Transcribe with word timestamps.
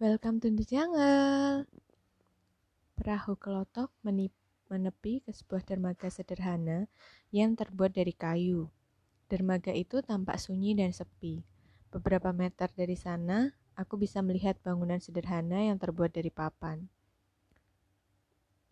Welcome 0.00 0.40
to 0.40 0.48
the 0.48 0.64
jungle. 0.64 1.68
Perahu 2.96 3.36
kelotok 3.36 3.92
menepi 4.72 5.20
ke 5.20 5.28
sebuah 5.28 5.60
dermaga 5.60 6.08
sederhana 6.08 6.88
yang 7.28 7.52
terbuat 7.52 7.92
dari 7.92 8.16
kayu. 8.16 8.72
Dermaga 9.28 9.76
itu 9.76 10.00
tampak 10.00 10.40
sunyi 10.40 10.72
dan 10.72 10.96
sepi. 10.96 11.44
Beberapa 11.92 12.32
meter 12.32 12.72
dari 12.72 12.96
sana, 12.96 13.52
aku 13.76 14.00
bisa 14.00 14.24
melihat 14.24 14.56
bangunan 14.64 14.96
sederhana 15.04 15.68
yang 15.68 15.76
terbuat 15.76 16.16
dari 16.16 16.32
papan. 16.32 16.88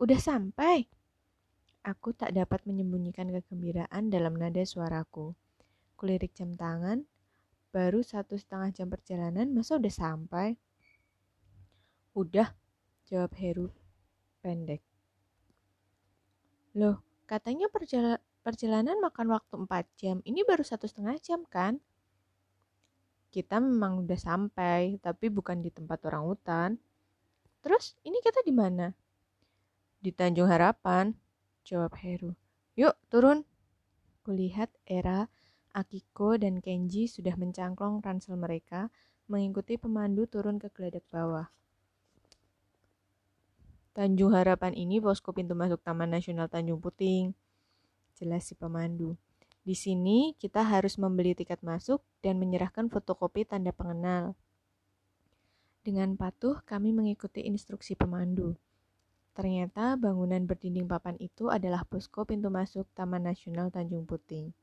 Udah 0.01 0.17
sampai. 0.17 0.89
Aku 1.85 2.09
tak 2.17 2.33
dapat 2.33 2.65
menyembunyikan 2.65 3.29
kegembiraan 3.29 4.09
dalam 4.09 4.33
nada 4.33 4.65
suaraku. 4.65 5.37
Kulirik 5.93 6.33
jam 6.33 6.57
tangan, 6.57 7.05
baru 7.69 8.01
satu 8.01 8.33
setengah 8.33 8.73
jam 8.73 8.89
perjalanan, 8.89 9.53
masa 9.53 9.77
udah 9.77 9.93
sampai? 9.93 10.57
Udah, 12.17 12.51
jawab 13.05 13.31
Heru 13.37 13.69
pendek. 14.41 14.81
Loh, 16.73 17.01
katanya 17.29 17.69
perjalanan 18.41 18.97
makan 19.03 19.27
waktu 19.33 19.55
4 19.55 19.85
jam. 19.99 20.17
Ini 20.25 20.41
baru 20.47 20.63
satu 20.65 20.87
setengah 20.89 21.17
jam 21.21 21.45
kan? 21.45 21.77
Kita 23.29 23.61
memang 23.61 24.01
udah 24.05 24.17
sampai, 24.17 24.97
tapi 25.03 25.29
bukan 25.29 25.61
di 25.61 25.69
tempat 25.69 26.01
orang 26.09 26.23
hutan. 26.25 26.69
Terus, 27.61 27.93
ini 28.01 28.17
kita 28.25 28.41
di 28.41 28.53
mana? 28.55 28.89
Di 30.01 30.09
Tanjung 30.09 30.49
Harapan, 30.49 31.13
jawab 31.61 31.93
Heru. 31.99 32.33
Yuk, 32.73 32.97
turun. 33.11 33.45
Kulihat 34.25 34.73
Era, 34.87 35.29
Akiko, 35.75 36.41
dan 36.41 36.57
Kenji 36.63 37.05
sudah 37.05 37.37
mencangklong 37.37 38.01
ransel 38.01 38.33
mereka 38.33 38.89
mengikuti 39.29 39.77
pemandu 39.77 40.25
turun 40.25 40.57
ke 40.57 40.73
geladak 40.73 41.05
bawah. 41.13 41.53
Tanjung 43.99 44.31
Harapan 44.31 44.71
ini 44.79 45.03
posko 45.03 45.35
pintu 45.35 45.59
masuk 45.59 45.83
Taman 45.83 46.07
Nasional 46.07 46.47
Tanjung 46.47 46.79
Puting. 46.79 47.35
Jelas 48.15 48.47
si 48.47 48.55
pemandu. 48.55 49.19
Di 49.67 49.75
sini 49.75 50.39
kita 50.39 50.63
harus 50.63 50.95
membeli 50.95 51.35
tiket 51.35 51.59
masuk 51.59 51.99
dan 52.23 52.39
menyerahkan 52.39 52.87
fotokopi 52.87 53.43
tanda 53.43 53.75
pengenal. 53.75 54.39
Dengan 55.83 56.15
patuh 56.15 56.63
kami 56.63 56.95
mengikuti 56.95 57.43
instruksi 57.43 57.99
pemandu. 57.99 58.55
Ternyata 59.35 59.99
bangunan 59.99 60.47
berdinding 60.47 60.87
papan 60.87 61.19
itu 61.19 61.51
adalah 61.51 61.83
posko 61.83 62.23
pintu 62.23 62.47
masuk 62.47 62.87
Taman 62.95 63.27
Nasional 63.27 63.67
Tanjung 63.67 64.07
Puting. 64.07 64.55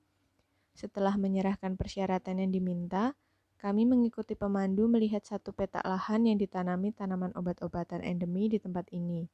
Setelah 0.73 1.13
menyerahkan 1.21 1.77
persyaratan 1.77 2.41
yang 2.41 2.57
diminta, 2.57 3.13
kami 3.57 3.89
mengikuti 3.89 4.37
pemandu 4.37 4.85
melihat 4.85 5.25
satu 5.25 5.57
petak 5.57 5.81
lahan 5.83 6.29
yang 6.29 6.37
ditanami 6.37 6.93
tanaman 6.93 7.33
obat-obatan 7.33 8.05
endemi 8.05 8.53
di 8.53 8.61
tempat 8.61 8.93
ini. 8.93 9.25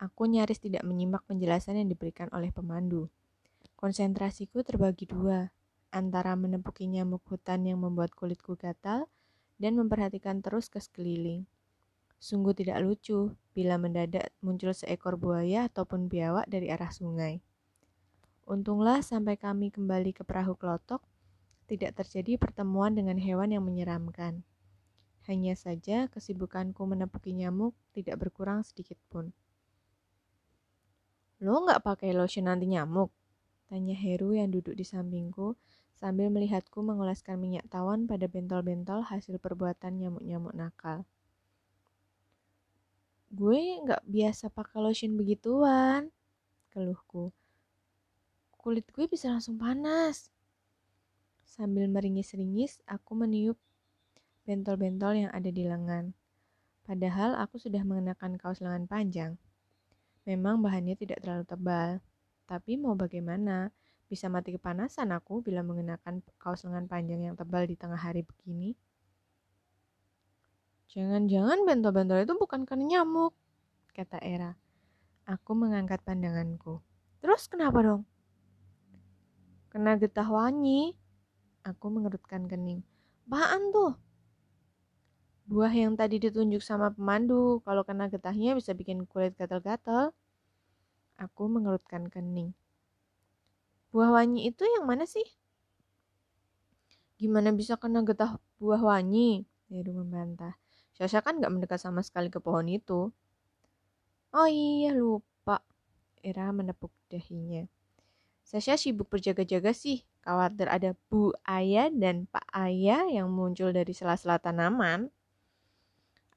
Aku 0.00 0.24
nyaris 0.24 0.56
tidak 0.56 0.80
menyimak 0.88 1.20
penjelasan 1.28 1.76
yang 1.76 1.88
diberikan 1.92 2.32
oleh 2.32 2.48
pemandu. 2.48 3.12
Konsentrasiku 3.76 4.64
terbagi 4.64 5.04
dua, 5.04 5.52
antara 5.92 6.32
menepuki 6.32 6.88
nyamuk 6.88 7.20
hutan 7.28 7.68
yang 7.68 7.84
membuat 7.84 8.16
kulitku 8.16 8.56
gatal 8.56 9.12
dan 9.60 9.76
memperhatikan 9.76 10.40
terus 10.40 10.72
ke 10.72 10.80
sekeliling. 10.80 11.44
Sungguh 12.16 12.56
tidak 12.56 12.80
lucu 12.80 13.36
bila 13.52 13.76
mendadak 13.76 14.32
muncul 14.40 14.72
seekor 14.72 15.20
buaya 15.20 15.68
ataupun 15.68 16.08
biawak 16.08 16.48
dari 16.48 16.72
arah 16.72 16.88
sungai. 16.88 17.44
Untunglah 18.48 19.04
sampai 19.04 19.36
kami 19.36 19.68
kembali 19.68 20.16
ke 20.16 20.24
perahu 20.24 20.56
kelotok, 20.56 21.04
tidak 21.70 22.02
terjadi 22.02 22.34
pertemuan 22.34 22.98
dengan 22.98 23.14
hewan 23.14 23.54
yang 23.54 23.62
menyeramkan. 23.62 24.42
Hanya 25.30 25.54
saja 25.54 26.10
kesibukanku 26.10 26.82
menepuki 26.82 27.30
nyamuk 27.30 27.78
tidak 27.94 28.18
berkurang 28.18 28.66
sedikit 28.66 28.98
pun. 29.06 29.30
Lo 31.38 31.62
nggak 31.62 31.86
pakai 31.86 32.10
lotion 32.10 32.50
anti 32.50 32.66
nyamuk? 32.66 33.14
Tanya 33.70 33.94
Heru 33.94 34.34
yang 34.34 34.50
duduk 34.50 34.74
di 34.74 34.82
sampingku 34.82 35.54
sambil 35.94 36.26
melihatku 36.26 36.82
mengoleskan 36.82 37.38
minyak 37.38 37.70
tawon 37.70 38.10
pada 38.10 38.26
bentol-bentol 38.26 39.06
hasil 39.06 39.38
perbuatan 39.38 40.02
nyamuk-nyamuk 40.02 40.50
nakal. 40.58 41.06
Gue 43.30 43.78
nggak 43.86 44.02
biasa 44.10 44.50
pakai 44.50 44.82
lotion 44.82 45.14
begituan, 45.14 46.10
keluhku. 46.74 47.30
Kulit 48.58 48.90
gue 48.90 49.06
bisa 49.06 49.30
langsung 49.30 49.54
panas. 49.54 50.34
Sambil 51.50 51.90
meringis-ringis, 51.90 52.78
aku 52.86 53.18
meniup 53.18 53.58
bentol-bentol 54.46 55.26
yang 55.26 55.30
ada 55.34 55.50
di 55.50 55.66
lengan. 55.66 56.14
Padahal 56.86 57.34
aku 57.42 57.58
sudah 57.58 57.82
mengenakan 57.82 58.38
kaos 58.38 58.62
lengan 58.62 58.86
panjang. 58.86 59.34
Memang 60.30 60.62
bahannya 60.62 60.94
tidak 60.94 61.26
terlalu 61.26 61.42
tebal, 61.50 61.90
tapi 62.46 62.78
mau 62.78 62.94
bagaimana? 62.94 63.74
Bisa 64.06 64.30
mati 64.30 64.54
kepanasan 64.54 65.10
aku 65.10 65.42
bila 65.42 65.66
mengenakan 65.66 66.22
kaos 66.38 66.62
lengan 66.62 66.86
panjang 66.86 67.30
yang 67.30 67.34
tebal 67.34 67.66
di 67.66 67.74
tengah 67.74 67.98
hari 67.98 68.22
begini. 68.22 68.78
Jangan-jangan 70.94 71.66
bentol-bentol 71.66 72.22
itu 72.22 72.34
bukan 72.38 72.62
karena 72.62 73.02
nyamuk, 73.02 73.34
kata 73.90 74.22
Era. 74.22 74.54
Aku 75.26 75.58
mengangkat 75.58 75.98
pandanganku. 76.06 76.78
Terus 77.18 77.50
kenapa 77.50 77.82
dong? 77.82 78.02
Kena 79.70 79.98
getah 79.98 80.26
wangi, 80.26 80.98
Aku 81.60 81.92
mengerutkan 81.92 82.48
kening. 82.48 82.80
Apaan 83.28 83.68
tuh? 83.70 83.92
Buah 85.44 85.70
yang 85.74 85.92
tadi 85.92 86.16
ditunjuk 86.16 86.62
sama 86.64 86.88
pemandu, 86.94 87.60
kalau 87.66 87.82
kena 87.84 88.08
getahnya 88.08 88.56
bisa 88.56 88.72
bikin 88.72 89.04
kulit 89.04 89.36
gatal-gatal. 89.36 90.14
Aku 91.20 91.52
mengerutkan 91.52 92.08
kening. 92.08 92.56
Buah 93.92 94.14
wangi 94.14 94.48
itu 94.48 94.64
yang 94.64 94.88
mana 94.88 95.04
sih? 95.04 95.26
Gimana 97.20 97.52
bisa 97.52 97.76
kena 97.76 98.00
getah 98.00 98.40
buah 98.56 98.80
wangi? 98.80 99.44
Heru 99.68 99.92
membantah. 100.00 100.56
Sasha 100.96 101.20
kan 101.20 101.38
gak 101.42 101.52
mendekat 101.52 101.76
sama 101.76 102.00
sekali 102.00 102.32
ke 102.32 102.40
pohon 102.40 102.64
itu. 102.70 103.12
Oh 104.32 104.48
iya, 104.48 104.96
lupa. 104.96 105.60
Era 106.24 106.48
menepuk 106.54 106.94
dahinya. 107.10 107.66
Sasha 108.46 108.78
sibuk 108.78 109.10
berjaga-jaga 109.10 109.74
sih, 109.74 110.06
khawatir 110.20 110.68
ada 110.68 110.92
Bu 111.08 111.32
Ayah 111.44 111.88
dan 111.88 112.28
Pak 112.28 112.46
Ayah 112.52 113.08
yang 113.08 113.32
muncul 113.32 113.72
dari 113.72 113.92
sela-sela 113.96 114.36
tanaman. 114.40 115.08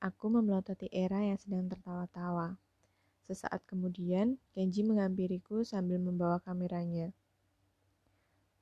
Aku 0.03 0.27
memelototi 0.27 0.91
Era 0.91 1.23
yang 1.23 1.39
sedang 1.39 1.71
tertawa-tawa. 1.71 2.59
Sesaat 3.23 3.63
kemudian, 3.63 4.35
Kenji 4.51 4.83
menghampiriku 4.83 5.63
sambil 5.63 5.95
membawa 5.95 6.43
kameranya. 6.43 7.15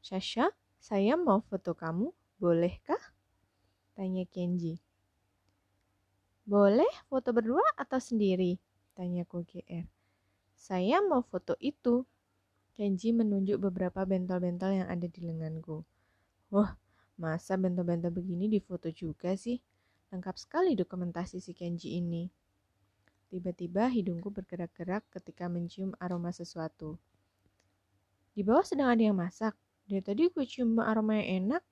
Sasha, 0.05 0.53
saya 0.77 1.17
mau 1.17 1.41
foto 1.41 1.73
kamu, 1.73 2.13
bolehkah? 2.37 3.01
Tanya 3.97 4.25
Kenji. 4.29 4.81
Boleh 6.45 6.89
foto 7.05 7.33
berdua 7.33 7.61
atau 7.77 8.01
sendiri? 8.01 8.57
Tanyaku 8.97 9.45
GR. 9.45 9.85
Saya 10.57 11.01
mau 11.01 11.25
foto 11.25 11.57
itu, 11.57 12.05
Kenji 12.71 13.11
menunjuk 13.11 13.59
beberapa 13.59 14.07
bentol-bentol 14.07 14.79
yang 14.83 14.87
ada 14.87 15.03
di 15.03 15.19
lenganku. 15.19 15.83
Wah, 16.47 16.79
masa 17.19 17.59
bentol-bentol 17.59 18.15
begini 18.15 18.47
difoto 18.47 18.87
juga 18.87 19.35
sih? 19.35 19.59
Lengkap 20.11 20.35
sekali 20.39 20.75
dokumentasi 20.79 21.43
si 21.43 21.51
Kenji 21.51 21.99
ini. 21.99 22.31
Tiba-tiba 23.31 23.87
hidungku 23.87 24.31
bergerak-gerak 24.31 25.07
ketika 25.11 25.47
mencium 25.47 25.95
aroma 25.99 26.35
sesuatu. 26.35 26.99
Di 28.31 28.43
bawah 28.43 28.63
sedang 28.63 28.91
ada 28.91 29.03
yang 29.03 29.19
masak. 29.19 29.55
Dari 29.87 29.99
tadi 29.99 30.31
gue 30.31 30.45
cium 30.47 30.79
aroma 30.79 31.19
yang 31.19 31.47
enak. 31.47 31.63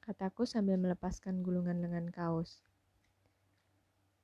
Kataku 0.00 0.48
sambil 0.48 0.80
melepaskan 0.80 1.44
gulungan 1.44 1.80
lengan 1.80 2.08
kaos. 2.08 2.64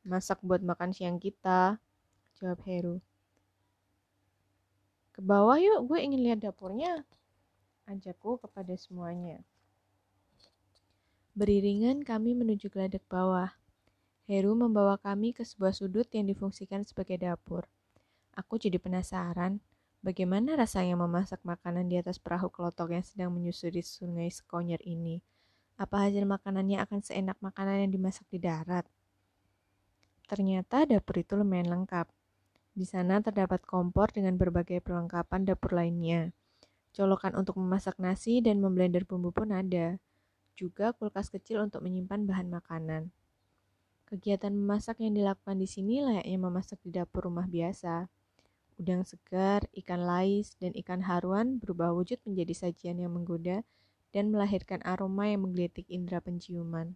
Masak 0.09 0.41
buat 0.41 0.65
makan 0.65 0.97
siang 0.97 1.21
kita, 1.21 1.77
jawab 2.41 2.59
Heru. 2.65 2.99
Ke 5.12 5.20
bawah 5.20 5.61
yuk, 5.61 5.93
gue 5.93 5.99
ingin 6.00 6.20
lihat 6.25 6.41
dapurnya. 6.41 7.05
Ajakku 7.85 8.41
kepada 8.41 8.73
semuanya. 8.81 9.44
Beriringan 11.32 12.05
kami 12.05 12.32
menuju 12.32 12.73
geladak 12.73 13.05
bawah. 13.09 13.53
Heru 14.25 14.56
membawa 14.56 14.97
kami 14.97 15.37
ke 15.37 15.44
sebuah 15.44 15.76
sudut 15.76 16.09
yang 16.12 16.29
difungsikan 16.29 16.85
sebagai 16.88 17.20
dapur. 17.20 17.69
Aku 18.32 18.56
jadi 18.56 18.81
penasaran, 18.81 19.61
bagaimana 20.00 20.56
rasanya 20.56 20.97
memasak 20.97 21.44
makanan 21.44 21.93
di 21.93 22.00
atas 22.00 22.17
perahu 22.17 22.49
kelotok 22.49 22.97
yang 22.97 23.05
sedang 23.05 23.31
menyusuri 23.32 23.85
sungai 23.85 24.32
Sekonyer 24.32 24.81
ini. 24.85 25.20
Apa 25.76 26.09
hasil 26.09 26.25
makanannya 26.25 26.81
akan 26.85 27.00
seenak 27.05 27.37
makanan 27.44 27.85
yang 27.85 27.93
dimasak 27.93 28.25
di 28.32 28.41
darat? 28.41 28.88
Ternyata 30.29 30.88
dapur 30.88 31.20
itu 31.20 31.37
lumayan 31.37 31.69
lengkap. 31.69 32.09
Di 32.73 32.89
sana 32.89 33.21
terdapat 33.21 33.61
kompor 33.69 34.09
dengan 34.17 34.41
berbagai 34.41 34.81
perlengkapan 34.81 35.45
dapur 35.45 35.77
lainnya. 35.77 36.33
Colokan 36.97 37.37
untuk 37.37 37.61
memasak 37.61 38.01
nasi 38.01 38.41
dan 38.41 38.65
memblender 38.65 39.05
bumbu 39.05 39.29
pun 39.29 39.53
ada. 39.53 40.01
Juga 40.57 40.97
kulkas 40.97 41.29
kecil 41.29 41.61
untuk 41.61 41.85
menyimpan 41.85 42.25
bahan 42.25 42.49
makanan. 42.49 43.13
Kegiatan 44.09 44.53
memasak 44.53 45.01
yang 45.01 45.17
dilakukan 45.17 45.57
di 45.57 45.65
sini 45.65 46.05
layaknya 46.05 46.37
memasak 46.37 46.77
di 46.85 46.93
dapur 46.93 47.29
rumah 47.29 47.49
biasa. 47.49 48.13
Udang 48.77 49.09
segar, 49.09 49.65
ikan 49.73 50.05
lais, 50.05 50.53
dan 50.61 50.77
ikan 50.77 51.05
haruan 51.05 51.57
berubah 51.57 51.97
wujud 51.97 52.21
menjadi 52.29 52.69
sajian 52.69 53.01
yang 53.01 53.13
menggoda 53.17 53.65
dan 54.13 54.29
melahirkan 54.29 54.85
aroma 54.85 55.33
yang 55.33 55.49
menggelitik 55.49 55.89
indera 55.89 56.21
penciuman. 56.21 56.93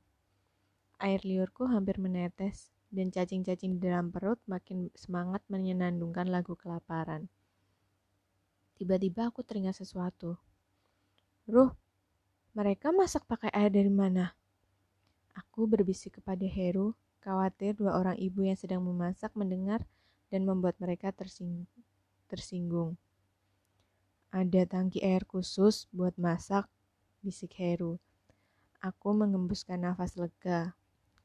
Air 1.01 1.25
liurku 1.25 1.69
hampir 1.69 1.97
menetes, 1.97 2.76
dan 2.91 3.11
cacing-cacing 3.11 3.79
di 3.79 3.91
dalam 3.91 4.15
perut 4.15 4.39
makin 4.47 4.89
semangat 4.95 5.43
menyenandungkan 5.51 6.31
lagu 6.31 6.55
kelaparan. 6.55 7.27
Tiba-tiba 8.77 9.33
aku 9.33 9.41
teringat 9.41 9.81
sesuatu. 9.81 10.37
Ruh, 11.49 11.73
mereka 12.53 12.93
masak 12.93 13.25
pakai 13.25 13.49
air 13.53 13.73
dari 13.73 13.93
mana? 13.93 14.37
Aku 15.37 15.69
berbisik 15.69 16.21
kepada 16.21 16.45
Heru, 16.45 16.97
khawatir 17.25 17.77
dua 17.77 17.97
orang 17.97 18.17
ibu 18.17 18.45
yang 18.45 18.57
sedang 18.57 18.85
memasak 18.85 19.33
mendengar 19.33 19.85
dan 20.29 20.45
membuat 20.45 20.77
mereka 20.81 21.13
tersing 21.13 21.69
tersinggung. 22.29 22.97
Ada 24.33 24.69
tangki 24.69 25.01
air 25.01 25.25
khusus 25.25 25.89
buat 25.95 26.13
masak, 26.21 26.69
bisik 27.25 27.57
Heru. 27.57 27.97
Aku 28.85 29.17
mengembuskan 29.17 29.81
nafas 29.83 30.17
lega. 30.21 30.77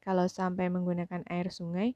Kalau 0.01 0.25
sampai 0.25 0.73
menggunakan 0.73 1.21
air 1.29 1.53
sungai, 1.53 1.93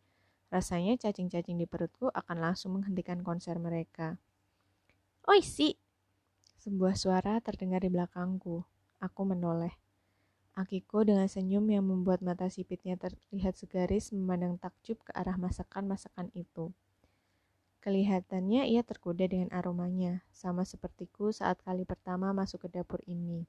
rasanya 0.53 0.93
cacing-cacing 1.01 1.57
di 1.57 1.65
perutku 1.65 2.13
akan 2.13 2.37
langsung 2.37 2.77
menghentikan 2.77 3.25
konser 3.25 3.57
mereka. 3.57 4.21
Oi 5.25 5.41
si! 5.41 5.73
Sebuah 6.61 6.93
suara 6.93 7.41
terdengar 7.41 7.81
di 7.81 7.89
belakangku. 7.89 8.61
Aku 9.01 9.21
menoleh. 9.25 9.73
Akiko 10.53 11.03
dengan 11.03 11.25
senyum 11.25 11.65
yang 11.67 11.83
membuat 11.83 12.21
mata 12.21 12.47
sipitnya 12.47 12.95
terlihat 12.95 13.57
segaris 13.57 14.13
memandang 14.13 14.55
takjub 14.61 15.01
ke 15.01 15.11
arah 15.11 15.35
masakan-masakan 15.35 16.29
itu. 16.31 16.71
Kelihatannya 17.83 18.69
ia 18.69 18.81
tergoda 18.81 19.25
dengan 19.25 19.49
aromanya, 19.49 20.25
sama 20.33 20.61
sepertiku 20.61 21.33
saat 21.33 21.61
kali 21.61 21.83
pertama 21.85 22.33
masuk 22.33 22.65
ke 22.65 22.81
dapur 22.81 23.01
ini. 23.05 23.45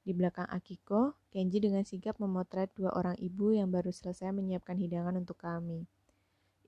Di 0.00 0.16
belakang 0.16 0.48
Akiko, 0.48 1.16
Kenji 1.28 1.60
dengan 1.60 1.84
sigap 1.84 2.16
memotret 2.18 2.72
dua 2.74 2.90
orang 2.96 3.14
ibu 3.20 3.52
yang 3.52 3.68
baru 3.68 3.92
selesai 3.92 4.32
menyiapkan 4.32 4.80
hidangan 4.80 5.14
untuk 5.20 5.38
kami. 5.38 5.84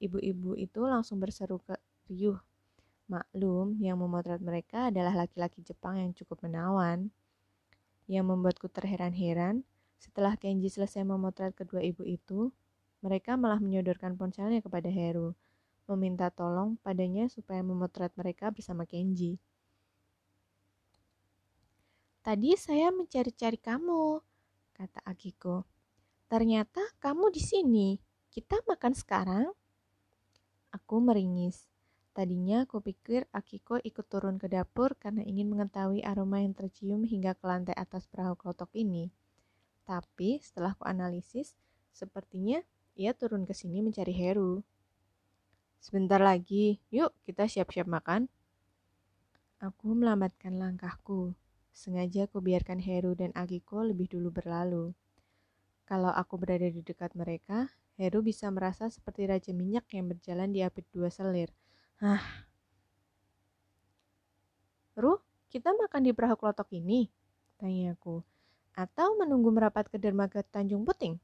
Ibu-ibu 0.02 0.58
itu 0.58 0.84
langsung 0.84 1.22
berseru 1.22 1.62
ke 1.62 1.78
riuh 2.10 2.38
Maklum, 3.12 3.76
yang 3.82 4.00
memotret 4.00 4.40
mereka 4.40 4.88
adalah 4.88 5.12
laki-laki 5.12 5.60
Jepang 5.60 6.00
yang 6.00 6.16
cukup 6.16 6.48
menawan. 6.48 7.12
Yang 8.08 8.24
membuatku 8.24 8.72
terheran-heran, 8.72 9.68
setelah 10.00 10.38
Kenji 10.40 10.72
selesai 10.72 11.04
memotret 11.04 11.52
kedua 11.52 11.84
ibu 11.84 12.08
itu, 12.08 12.48
mereka 13.04 13.36
malah 13.36 13.60
menyodorkan 13.60 14.16
ponselnya 14.16 14.64
kepada 14.64 14.88
Heru, 14.88 15.36
meminta 15.90 16.32
tolong 16.32 16.80
padanya 16.80 17.28
supaya 17.28 17.60
memotret 17.60 18.16
mereka 18.16 18.48
bersama 18.48 18.88
Kenji. 18.88 19.36
Tadi 22.22 22.54
saya 22.54 22.94
mencari-cari 22.94 23.58
kamu, 23.58 24.22
kata 24.78 25.02
Akiko. 25.02 25.66
Ternyata 26.30 26.78
kamu 27.02 27.34
di 27.34 27.42
sini. 27.42 27.88
Kita 28.30 28.62
makan 28.62 28.94
sekarang? 28.94 29.50
Aku 30.70 31.02
meringis. 31.02 31.66
Tadinya 32.14 32.62
aku 32.62 32.78
pikir 32.78 33.26
Akiko 33.34 33.82
ikut 33.82 34.06
turun 34.06 34.38
ke 34.38 34.46
dapur 34.46 34.94
karena 35.02 35.26
ingin 35.26 35.50
mengetahui 35.50 36.06
aroma 36.06 36.38
yang 36.38 36.54
tercium 36.54 37.02
hingga 37.02 37.34
ke 37.34 37.42
lantai 37.42 37.74
atas 37.74 38.06
perahu 38.06 38.38
klotok 38.38 38.70
ini. 38.78 39.10
Tapi 39.82 40.38
setelah 40.38 40.78
ku 40.78 40.86
analisis, 40.86 41.58
sepertinya 41.90 42.62
ia 42.94 43.18
turun 43.18 43.42
ke 43.42 43.50
sini 43.50 43.82
mencari 43.82 44.14
Heru. 44.14 44.62
Sebentar 45.82 46.22
lagi, 46.22 46.78
yuk 46.94 47.10
kita 47.26 47.50
siap-siap 47.50 47.90
makan. 47.90 48.30
Aku 49.58 49.90
melambatkan 49.98 50.54
langkahku. 50.54 51.34
Sengaja 51.72 52.28
aku 52.28 52.44
biarkan 52.44 52.78
Heru 52.78 53.16
dan 53.16 53.32
Akiko 53.32 53.82
lebih 53.82 54.12
dulu 54.12 54.30
berlalu. 54.30 54.92
Kalau 55.88 56.12
aku 56.14 56.38
berada 56.38 56.68
di 56.68 56.84
dekat 56.84 57.16
mereka, 57.18 57.72
Heru 57.96 58.22
bisa 58.22 58.48
merasa 58.52 58.88
seperti 58.88 59.26
raja 59.26 59.50
minyak 59.50 59.88
yang 59.92 60.08
berjalan 60.08 60.52
di 60.52 60.62
api 60.64 60.84
dua 60.92 61.10
selir– 61.10 61.50
Ah. 62.02 62.18
Ruh, 64.98 65.22
kita 65.54 65.70
makan 65.70 66.02
di 66.02 66.10
perahu 66.10 66.34
klotok 66.34 66.74
ini? 66.74 67.06
Tanyaku. 67.62 68.26
Atau 68.74 69.14
menunggu 69.14 69.54
merapat 69.54 69.86
ke 69.86 70.02
dermaga 70.02 70.42
Tanjung 70.42 70.82
Puting? 70.82 71.22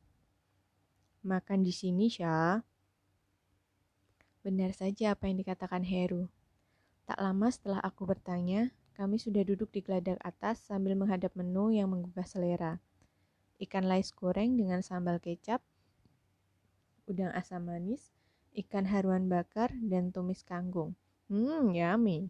Makan 1.26 1.66
di 1.66 1.74
sini, 1.74 2.06
Syah. 2.06 2.62
Benar 4.46 4.70
saja 4.70 5.18
apa 5.18 5.26
yang 5.26 5.42
dikatakan 5.42 5.82
Heru. 5.82 6.30
Tak 7.10 7.18
lama 7.18 7.50
setelah 7.50 7.82
aku 7.82 8.06
bertanya, 8.06 8.70
kami 8.98 9.14
sudah 9.22 9.46
duduk 9.46 9.70
di 9.70 9.78
geladak 9.78 10.18
atas 10.26 10.58
sambil 10.66 10.98
menghadap 10.98 11.30
menu 11.38 11.70
yang 11.70 11.86
menggugah 11.86 12.26
selera. 12.26 12.82
Ikan 13.62 13.86
lais 13.86 14.10
goreng 14.10 14.58
dengan 14.58 14.82
sambal 14.82 15.22
kecap, 15.22 15.62
udang 17.06 17.30
asam 17.30 17.70
manis, 17.70 18.10
ikan 18.58 18.90
haruan 18.90 19.30
bakar, 19.30 19.70
dan 19.86 20.10
tumis 20.10 20.42
kangkung. 20.42 20.98
Hmm, 21.30 21.70
yummy. 21.70 22.26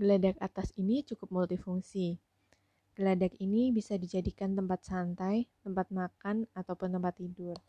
Geladak 0.00 0.40
atas 0.40 0.72
ini 0.80 1.04
cukup 1.04 1.28
multifungsi. 1.28 2.16
Geladak 2.96 3.36
ini 3.36 3.68
bisa 3.68 4.00
dijadikan 4.00 4.56
tempat 4.56 4.80
santai, 4.80 5.44
tempat 5.60 5.92
makan, 5.92 6.48
ataupun 6.56 6.96
tempat 6.96 7.20
tidur. 7.20 7.60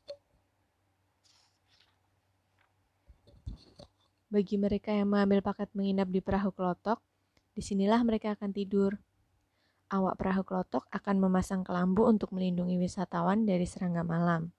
Bagi 4.32 4.56
mereka 4.56 4.96
yang 4.96 5.12
mengambil 5.12 5.44
paket 5.44 5.68
menginap 5.76 6.08
di 6.08 6.24
perahu 6.24 6.56
kelotok, 6.56 7.04
di 7.52 7.60
sinilah 7.60 8.00
mereka 8.08 8.32
akan 8.32 8.56
tidur. 8.56 8.96
Awak 9.92 10.16
perahu 10.16 10.44
kelotok 10.48 10.88
akan 10.88 11.16
memasang 11.20 11.68
kelambu 11.68 12.08
untuk 12.08 12.32
melindungi 12.32 12.80
wisatawan 12.80 13.44
dari 13.44 13.68
serangga 13.68 14.08
malam. 14.08 14.56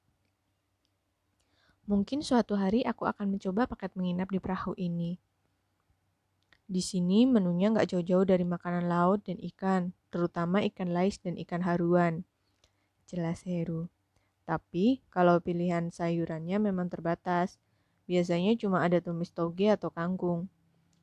Mungkin 1.89 2.21
suatu 2.21 2.61
hari 2.61 2.85
aku 2.85 3.09
akan 3.09 3.33
mencoba 3.33 3.65
paket 3.65 3.97
menginap 3.97 4.29
di 4.29 4.37
perahu 4.45 4.77
ini. 4.77 5.17
Di 6.69 6.85
sini 6.85 7.25
menunya 7.25 7.73
nggak 7.73 7.97
jauh-jauh 7.97 8.29
dari 8.29 8.45
makanan 8.45 8.93
laut 8.93 9.25
dan 9.25 9.41
ikan, 9.41 9.97
terutama 10.13 10.61
ikan 10.69 10.93
lais 10.93 11.17
dan 11.17 11.41
ikan 11.41 11.65
haruan. 11.65 12.29
Jelas 13.09 13.41
Heru. 13.49 13.89
Tapi 14.45 15.01
kalau 15.09 15.41
pilihan 15.41 15.89
sayurannya 15.89 16.61
memang 16.61 16.93
terbatas. 16.93 17.57
Biasanya 18.11 18.59
cuma 18.59 18.83
ada 18.83 18.99
tumis 18.99 19.31
toge 19.31 19.71
atau 19.71 19.89
kangkung. 19.89 20.51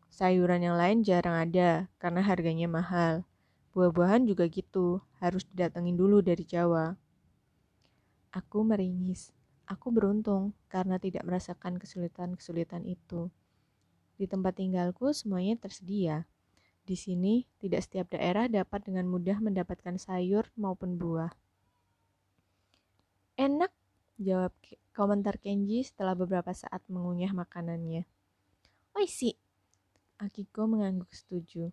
Sayuran 0.10 0.66
yang 0.66 0.76
lain 0.76 1.06
jarang 1.06 1.38
ada 1.38 1.88
karena 2.02 2.22
harganya 2.26 2.66
mahal. 2.66 3.24
Buah-buahan 3.72 4.26
juga 4.26 4.50
gitu, 4.50 5.00
harus 5.22 5.46
didatengin 5.48 5.96
dulu 5.96 6.20
dari 6.26 6.42
Jawa. 6.44 6.98
Aku 8.34 8.66
meringis. 8.66 9.32
Aku 9.70 9.94
beruntung 9.94 10.58
karena 10.66 10.98
tidak 10.98 11.22
merasakan 11.30 11.78
kesulitan-kesulitan 11.78 12.90
itu. 12.90 13.30
Di 14.18 14.26
tempat 14.26 14.58
tinggalku 14.58 15.14
semuanya 15.14 15.56
tersedia. 15.62 16.26
Di 16.90 16.98
sini, 16.98 17.46
tidak 17.62 17.86
setiap 17.86 18.10
daerah 18.10 18.50
dapat 18.50 18.82
dengan 18.82 19.06
mudah 19.06 19.38
mendapatkan 19.38 20.02
sayur 20.02 20.50
maupun 20.58 20.98
buah. 20.98 21.30
Enak, 23.38 23.70
jawab 24.20 24.52
komentar 24.92 25.40
Kenji 25.40 25.82
setelah 25.88 26.14
beberapa 26.14 26.52
saat 26.52 26.84
mengunyah 26.92 27.32
makanannya. 27.32 28.04
sih, 29.08 29.32
Akiko 30.20 30.68
mengangguk 30.68 31.08
setuju. 31.16 31.72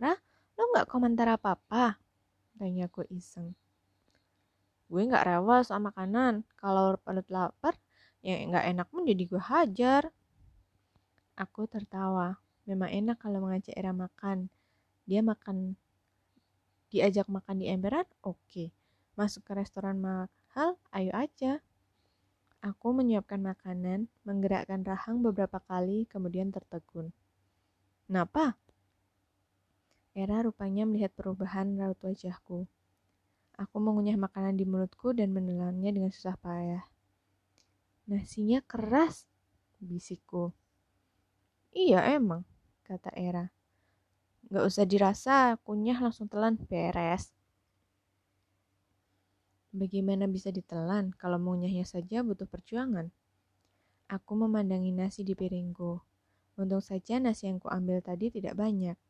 Rah, 0.00 0.16
lo 0.56 0.62
nggak 0.72 0.88
komentar 0.88 1.28
apa-apa? 1.28 2.00
Tanyaku 2.56 3.04
iseng 3.12 3.52
gue 4.92 5.08
nggak 5.08 5.24
rewel 5.24 5.64
sama 5.64 5.88
makanan 5.88 6.44
kalau 6.60 7.00
perut 7.00 7.24
lapar 7.32 7.72
ya 8.20 8.44
nggak 8.44 8.76
enak 8.76 8.86
pun 8.92 9.08
jadi 9.08 9.24
gue 9.24 9.40
hajar 9.40 10.12
aku 11.32 11.64
tertawa 11.64 12.36
memang 12.68 12.92
enak 12.92 13.16
kalau 13.16 13.40
mengajak 13.40 13.72
Era 13.72 13.96
makan 13.96 14.52
dia 15.08 15.24
makan 15.24 15.80
diajak 16.92 17.24
makan 17.32 17.64
di 17.64 17.72
emberan 17.72 18.04
oke 18.20 18.36
okay. 18.44 18.68
masuk 19.16 19.48
ke 19.48 19.56
restoran 19.56 19.96
mahal 20.52 20.76
ayo 20.92 21.08
aja 21.16 21.64
aku 22.60 22.92
menyiapkan 22.92 23.40
makanan 23.40 24.12
menggerakkan 24.28 24.84
rahang 24.84 25.24
beberapa 25.24 25.64
kali 25.64 26.04
kemudian 26.12 26.52
tertegun 26.52 27.08
kenapa 28.04 28.60
Era 30.12 30.44
rupanya 30.44 30.84
melihat 30.84 31.08
perubahan 31.16 31.72
raut 31.80 31.96
wajahku. 32.04 32.68
Aku 33.56 33.76
mengunyah 33.80 34.20
makanan 34.20 34.60
di 34.60 34.68
mulutku 34.68 35.16
dan 35.16 35.32
menelannya 35.32 35.88
dengan 35.88 36.12
susah 36.12 36.36
payah. 36.36 36.84
Nasinya 38.04 38.60
keras, 38.60 39.24
bisikku. 39.80 40.52
Iya 41.72 42.04
emang, 42.12 42.44
kata 42.84 43.08
Era. 43.16 43.48
Gak 44.52 44.68
usah 44.68 44.84
dirasa, 44.84 45.56
kunyah 45.64 45.96
langsung 45.96 46.28
telan, 46.28 46.60
beres. 46.60 47.32
Bagaimana 49.72 50.28
bisa 50.28 50.52
ditelan 50.52 51.16
kalau 51.16 51.40
mengunyahnya 51.40 51.88
saja 51.88 52.20
butuh 52.20 52.44
perjuangan? 52.44 53.08
Aku 54.04 54.36
memandangi 54.36 54.92
nasi 54.92 55.24
di 55.24 55.32
piringku. 55.32 55.96
Untung 56.60 56.84
saja 56.84 57.16
nasi 57.16 57.48
yang 57.48 57.56
kuambil 57.56 58.04
tadi 58.04 58.28
tidak 58.28 58.52
banyak. 58.52 59.00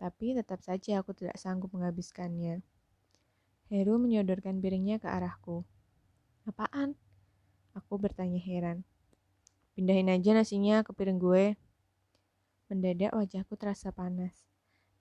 Tapi 0.00 0.32
tetap 0.32 0.64
saja 0.64 1.04
aku 1.04 1.12
tidak 1.12 1.36
sanggup 1.36 1.76
menghabiskannya. 1.76 2.64
Heru 3.68 4.00
menyodorkan 4.00 4.64
piringnya 4.64 4.96
ke 4.96 5.12
arahku. 5.12 5.68
Apaan? 6.48 6.96
Aku 7.76 8.00
bertanya 8.00 8.40
heran. 8.40 8.88
Pindahin 9.76 10.08
aja 10.08 10.32
nasinya 10.32 10.80
ke 10.80 10.96
piring 10.96 11.20
gue. 11.20 11.60
Mendadak 12.72 13.12
wajahku 13.12 13.52
terasa 13.60 13.92
panas. 13.92 14.48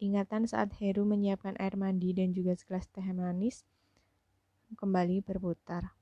Ingatan 0.03 0.44
saat 0.44 0.75
Heru 0.75 1.08
menyiapkan 1.08 1.56
air 1.56 1.79
mandi 1.79 2.12
dan 2.12 2.36
juga 2.36 2.60
segelas 2.60 2.91
teh 2.91 3.08
manis 3.15 3.63
kembali 4.78 5.26
berputar. 5.26 5.94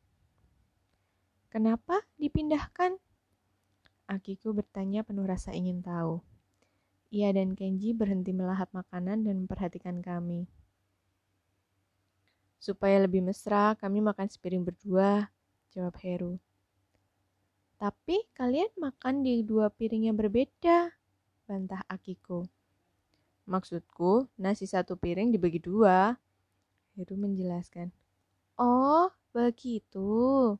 Kenapa 1.47 2.03
dipindahkan? 2.19 2.99
Akiku 4.07 4.55
bertanya 4.55 5.03
penuh 5.03 5.27
rasa 5.27 5.51
ingin 5.51 5.83
tahu. 5.83 6.23
Ia 7.11 7.31
dan 7.31 7.55
Kenji 7.55 7.95
berhenti 7.95 8.35
melahap 8.35 8.67
makanan 8.75 9.23
dan 9.23 9.47
memperhatikan 9.47 10.03
kami. 10.03 10.47
Supaya 12.59 12.99
lebih 12.99 13.23
mesra, 13.23 13.79
kami 13.79 14.03
makan 14.03 14.27
sepiring 14.27 14.67
berdua, 14.67 15.31
jawab 15.71 15.95
Heru. 16.03 16.35
Tapi 17.77 18.27
kalian 18.35 18.73
makan 18.75 19.23
di 19.23 19.45
dua 19.45 19.71
piring 19.71 20.11
yang 20.11 20.17
berbeda, 20.19 20.91
bantah 21.47 21.85
Akiko. 21.87 22.49
Maksudku, 23.47 24.27
nasi 24.35 24.67
satu 24.67 24.99
piring 24.99 25.31
dibagi 25.31 25.63
dua. 25.63 26.19
Heru 26.99 27.15
menjelaskan. 27.15 27.96
Oh, 28.57 29.13
begitu. 29.37 30.57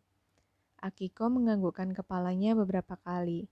Akiko 0.77 1.33
menganggukkan 1.33 1.97
kepalanya 1.97 2.53
beberapa 2.53 2.93
kali. 3.01 3.49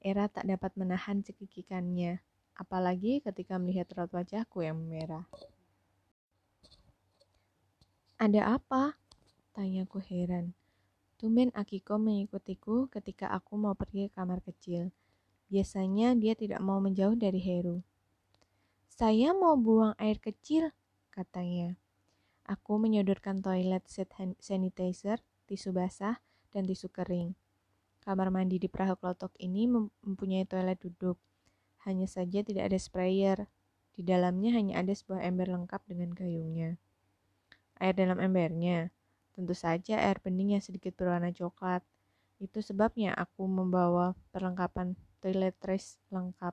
Era 0.00 0.24
tak 0.32 0.48
dapat 0.48 0.72
menahan 0.80 1.20
cekikikannya, 1.20 2.16
apalagi 2.56 3.20
ketika 3.20 3.60
melihat 3.60 3.92
raut 3.92 4.08
wajahku 4.16 4.64
yang 4.64 4.80
merah. 4.80 5.28
Ada 8.16 8.56
apa? 8.56 8.96
Tanyaku 9.52 10.00
heran. 10.00 10.56
Tumben 11.20 11.52
Akiko 11.52 12.00
mengikutiku 12.00 12.88
ketika 12.88 13.28
aku 13.36 13.60
mau 13.60 13.76
pergi 13.76 14.08
ke 14.08 14.16
kamar 14.16 14.40
kecil. 14.40 14.96
Biasanya 15.52 16.16
dia 16.16 16.32
tidak 16.32 16.64
mau 16.64 16.80
menjauh 16.80 17.20
dari 17.20 17.36
Heru. 17.36 17.84
Saya 18.88 19.36
mau 19.36 19.60
buang 19.60 19.92
air 20.00 20.16
kecil, 20.16 20.72
katanya. 21.12 21.76
Aku 22.44 22.76
menyodorkan 22.76 23.40
toilet 23.40 23.88
set 23.88 24.12
sanitizer, 24.36 25.24
tisu 25.48 25.72
basah, 25.72 26.20
dan 26.52 26.68
tisu 26.68 26.92
kering. 26.92 27.32
Kamar 28.04 28.28
mandi 28.28 28.60
di 28.60 28.68
perahu 28.68 29.00
klotok 29.00 29.32
ini 29.40 29.64
mempunyai 30.04 30.44
toilet 30.44 30.76
duduk. 30.76 31.16
Hanya 31.88 32.04
saja 32.04 32.44
tidak 32.44 32.68
ada 32.68 32.76
sprayer. 32.76 33.48
Di 33.96 34.04
dalamnya 34.04 34.52
hanya 34.60 34.84
ada 34.84 34.92
sebuah 34.92 35.24
ember 35.24 35.48
lengkap 35.48 35.88
dengan 35.88 36.12
gayungnya. 36.12 36.76
Air 37.80 37.96
dalam 37.96 38.20
embernya, 38.20 38.92
tentu 39.32 39.56
saja 39.56 40.04
air 40.04 40.20
bening 40.20 40.60
yang 40.60 40.64
sedikit 40.64 40.92
berwarna 41.00 41.32
coklat. 41.32 41.80
Itu 42.36 42.60
sebabnya 42.60 43.16
aku 43.16 43.48
membawa 43.48 44.12
perlengkapan 44.36 45.00
toiletries 45.24 45.96
lengkap. 46.12 46.52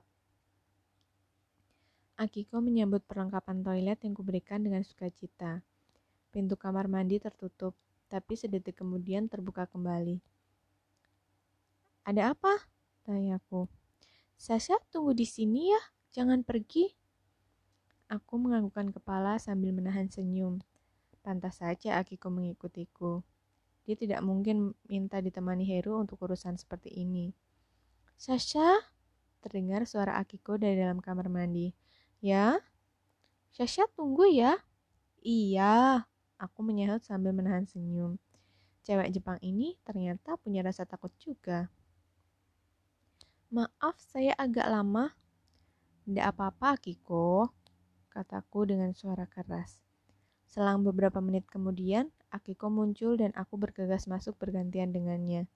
Akiko 2.16 2.64
menyambut 2.64 3.04
perlengkapan 3.04 3.60
toilet 3.60 4.00
yang 4.08 4.16
kuberikan 4.16 4.64
dengan 4.64 4.80
sukacita. 4.80 5.60
Pintu 6.32 6.56
kamar 6.56 6.88
mandi 6.88 7.20
tertutup, 7.20 7.76
tapi 8.08 8.40
sedetik 8.40 8.80
kemudian 8.80 9.28
terbuka 9.28 9.68
kembali. 9.68 10.16
Ada 12.08 12.32
apa? 12.32 12.56
Tanyaku. 13.04 13.68
Sasha 14.40 14.80
tunggu 14.88 15.12
di 15.12 15.28
sini 15.28 15.70
ya, 15.70 15.82
jangan 16.10 16.40
pergi. 16.40 16.88
Aku 18.08 18.40
menganggukkan 18.40 18.96
kepala 18.96 19.36
sambil 19.36 19.76
menahan 19.76 20.08
senyum. 20.08 20.64
Pantas 21.20 21.60
saja 21.60 22.00
Akiko 22.00 22.32
mengikutiku. 22.32 23.22
Dia 23.84 23.94
tidak 23.94 24.24
mungkin 24.26 24.74
minta 24.88 25.22
ditemani 25.22 25.62
Heru 25.68 26.00
untuk 26.00 26.18
urusan 26.24 26.56
seperti 26.56 26.90
ini. 26.96 27.30
Sasha? 28.18 28.82
Terdengar 29.44 29.84
suara 29.84 30.16
Akiko 30.16 30.56
dari 30.56 30.80
dalam 30.80 30.98
kamar 30.98 31.28
mandi. 31.28 31.76
Ya? 32.24 32.58
Sasha 33.52 33.86
tunggu 33.94 34.26
ya? 34.26 34.58
Iya, 35.22 36.02
Aku 36.38 36.64
menyahut 36.64 37.04
sambil 37.04 37.34
menahan 37.36 37.66
senyum. 37.68 38.20
Cewek 38.82 39.14
Jepang 39.14 39.38
ini 39.42 39.78
ternyata 39.86 40.34
punya 40.38 40.62
rasa 40.62 40.82
takut 40.82 41.12
juga. 41.20 41.70
Maaf, 43.52 44.00
saya 44.00 44.32
agak 44.34 44.64
lama. 44.66 45.12
Tidak 46.02 46.24
apa-apa, 46.24 46.80
Kiko, 46.80 47.52
kataku 48.10 48.66
dengan 48.66 48.90
suara 48.96 49.28
keras. 49.28 49.78
Selang 50.48 50.82
beberapa 50.82 51.22
menit 51.22 51.46
kemudian, 51.46 52.10
Akiko 52.32 52.72
muncul 52.72 53.20
dan 53.20 53.30
aku 53.36 53.60
bergegas 53.60 54.08
masuk 54.08 54.40
bergantian 54.40 54.90
dengannya. 54.90 55.46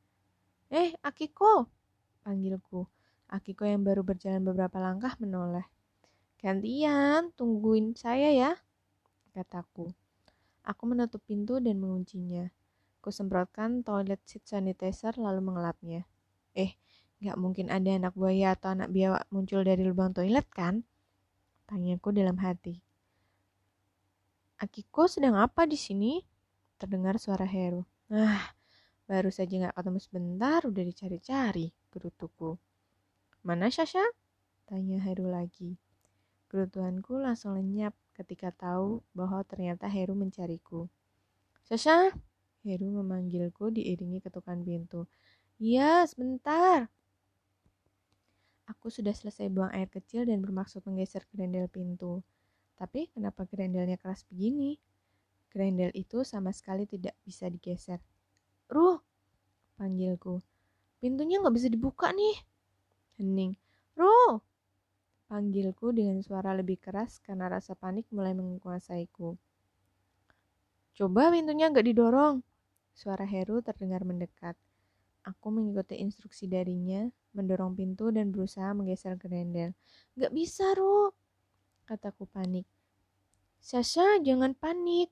Eh, 0.68 0.92
Akiko! 1.00 1.72
Panggilku. 2.20 2.84
Akiko 3.26 3.64
yang 3.66 3.82
baru 3.82 4.06
berjalan 4.06 4.44
beberapa 4.44 4.76
langkah 4.78 5.16
menoleh. 5.18 5.66
Gantian, 6.36 7.32
tungguin 7.34 7.96
saya 7.96 8.30
ya, 8.30 8.52
kataku. 9.34 9.90
Aku 10.66 10.90
menutup 10.90 11.22
pintu 11.22 11.62
dan 11.62 11.78
menguncinya. 11.78 12.50
Kusemprotkan 12.98 13.86
toilet 13.86 14.18
seat 14.26 14.42
sanitizer 14.50 15.14
lalu 15.14 15.38
mengelapnya. 15.38 16.02
Eh, 16.58 16.74
gak 17.22 17.38
mungkin 17.38 17.70
ada 17.70 17.86
anak 17.86 18.18
buaya 18.18 18.58
atau 18.58 18.74
anak 18.74 18.90
biawak 18.90 19.30
muncul 19.30 19.62
dari 19.62 19.86
lubang 19.86 20.10
toilet 20.10 20.42
kan? 20.50 20.82
Tanyaku 21.70 22.10
dalam 22.10 22.34
hati. 22.42 22.82
Akiko 24.58 25.06
sedang 25.06 25.38
apa 25.38 25.70
di 25.70 25.78
sini? 25.78 26.18
Terdengar 26.82 27.22
suara 27.22 27.46
Heru. 27.46 27.86
Ah, 28.10 28.50
baru 29.06 29.30
saja 29.30 29.70
gak 29.70 29.76
ketemu 29.78 29.98
sebentar 30.02 30.60
udah 30.66 30.82
dicari-cari, 30.82 31.70
gerutuku. 31.94 32.58
Mana 33.46 33.70
Sasha? 33.70 34.02
Tanya 34.66 34.98
Heru 34.98 35.30
lagi. 35.30 35.78
Gerutuanku 36.50 37.22
langsung 37.22 37.54
lenyap 37.54 37.94
ketika 38.16 38.48
tahu 38.48 39.04
bahwa 39.12 39.44
ternyata 39.44 39.84
Heru 39.84 40.16
mencariku. 40.16 40.88
Sasha, 41.68 42.16
Heru 42.64 42.88
memanggilku 42.88 43.68
diiringi 43.68 44.24
ketukan 44.24 44.64
pintu. 44.64 45.04
Iya, 45.60 46.08
sebentar. 46.08 46.88
Aku 48.66 48.88
sudah 48.88 49.12
selesai 49.12 49.52
buang 49.52 49.70
air 49.76 49.86
kecil 49.92 50.24
dan 50.24 50.40
bermaksud 50.40 50.82
menggeser 50.88 51.22
gerendel 51.30 51.68
pintu. 51.68 52.24
Tapi 52.74 53.12
kenapa 53.12 53.46
gerendelnya 53.46 54.00
keras 54.00 54.26
begini? 54.26 54.80
Gerendel 55.52 55.94
itu 55.94 56.26
sama 56.26 56.50
sekali 56.50 56.88
tidak 56.88 57.14
bisa 57.22 57.46
digeser. 57.46 58.02
Ruh, 58.66 58.98
panggilku. 59.78 60.42
Pintunya 60.98 61.38
nggak 61.38 61.54
bisa 61.54 61.68
dibuka 61.70 62.10
nih. 62.10 62.36
Hening. 63.16 63.54
Ruh, 63.94 64.42
Panggilku 65.26 65.90
dengan 65.90 66.22
suara 66.22 66.54
lebih 66.54 66.78
keras 66.78 67.18
karena 67.18 67.50
rasa 67.50 67.74
panik 67.74 68.06
mulai 68.14 68.30
menguasaiku. 68.30 69.34
Coba 70.96 71.28
pintunya 71.34 71.66
gak 71.68 71.82
didorong. 71.82 72.40
Suara 72.96 73.28
Heru 73.28 73.60
terdengar 73.60 74.06
mendekat. 74.06 74.56
Aku 75.26 75.50
mengikuti 75.50 75.98
instruksi 75.98 76.46
darinya, 76.48 77.04
mendorong 77.34 77.76
pintu 77.76 78.14
dan 78.14 78.30
berusaha 78.32 78.72
menggeser 78.72 79.18
gerendel. 79.20 79.74
Gak 80.14 80.30
bisa, 80.32 80.72
Ru, 80.72 81.12
kataku 81.84 82.24
panik. 82.30 82.64
Sasha, 83.60 84.22
jangan 84.22 84.54
panik, 84.54 85.10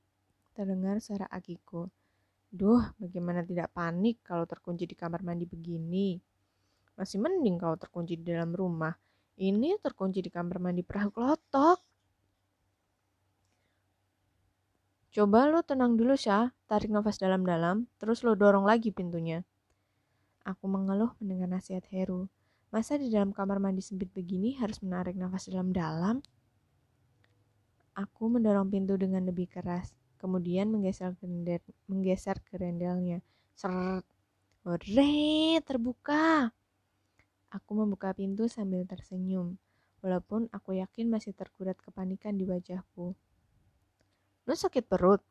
terdengar 0.55 1.03
suara 1.03 1.29
Akiko. 1.29 1.91
Duh, 2.49 2.95
bagaimana 2.97 3.43
tidak 3.43 3.75
panik 3.75 4.23
kalau 4.23 4.47
terkunci 4.47 4.87
di 4.87 4.95
kamar 4.95 5.27
mandi 5.27 5.43
begini? 5.45 6.17
Masih 6.95 7.19
mending 7.19 7.59
kalau 7.59 7.75
terkunci 7.75 8.15
di 8.15 8.25
dalam 8.31 8.55
rumah. 8.55 8.95
Ini 9.35 9.83
terkunci 9.83 10.23
di 10.23 10.31
kamar 10.31 10.63
mandi 10.63 10.87
perahu 10.87 11.11
kelotok. 11.11 11.79
Coba 15.15 15.47
lo 15.47 15.63
tenang 15.63 15.95
dulu, 15.99 16.15
Syah. 16.15 16.55
Tarik 16.67 16.91
nafas 16.91 17.23
dalam-dalam, 17.23 17.87
terus 17.99 18.27
lo 18.27 18.35
dorong 18.35 18.67
lagi 18.67 18.91
pintunya. 18.91 19.47
Aku 20.43 20.67
mengeluh 20.67 21.15
mendengar 21.23 21.47
nasihat 21.51 21.87
Heru. 21.91 22.27
Masa 22.75 22.99
di 22.99 23.07
dalam 23.07 23.31
kamar 23.31 23.63
mandi 23.63 23.79
sempit 23.79 24.11
begini 24.11 24.59
harus 24.59 24.83
menarik 24.83 25.15
nafas 25.15 25.47
dalam-dalam? 25.47 26.19
Aku 27.95 28.27
mendorong 28.27 28.67
pintu 28.67 28.99
dengan 28.99 29.23
lebih 29.23 29.47
keras, 29.47 29.95
kemudian 30.19 30.67
menggeser 30.75 31.15
gerendel, 31.23 31.63
menggeser 31.87 32.43
gerendelnya. 32.51 33.23
Seret. 33.55 34.03
Terbuka. 35.63 36.51
Aku 37.55 37.79
membuka 37.79 38.11
pintu 38.11 38.51
sambil 38.51 38.83
tersenyum, 38.83 39.55
walaupun 40.03 40.51
aku 40.51 40.75
yakin 40.75 41.07
masih 41.07 41.31
terkurat 41.39 41.79
kepanikan 41.79 42.35
di 42.35 42.43
wajahku. 42.51 43.15
Lu 44.43 44.55
sakit 44.59 44.91
perut? 44.91 45.23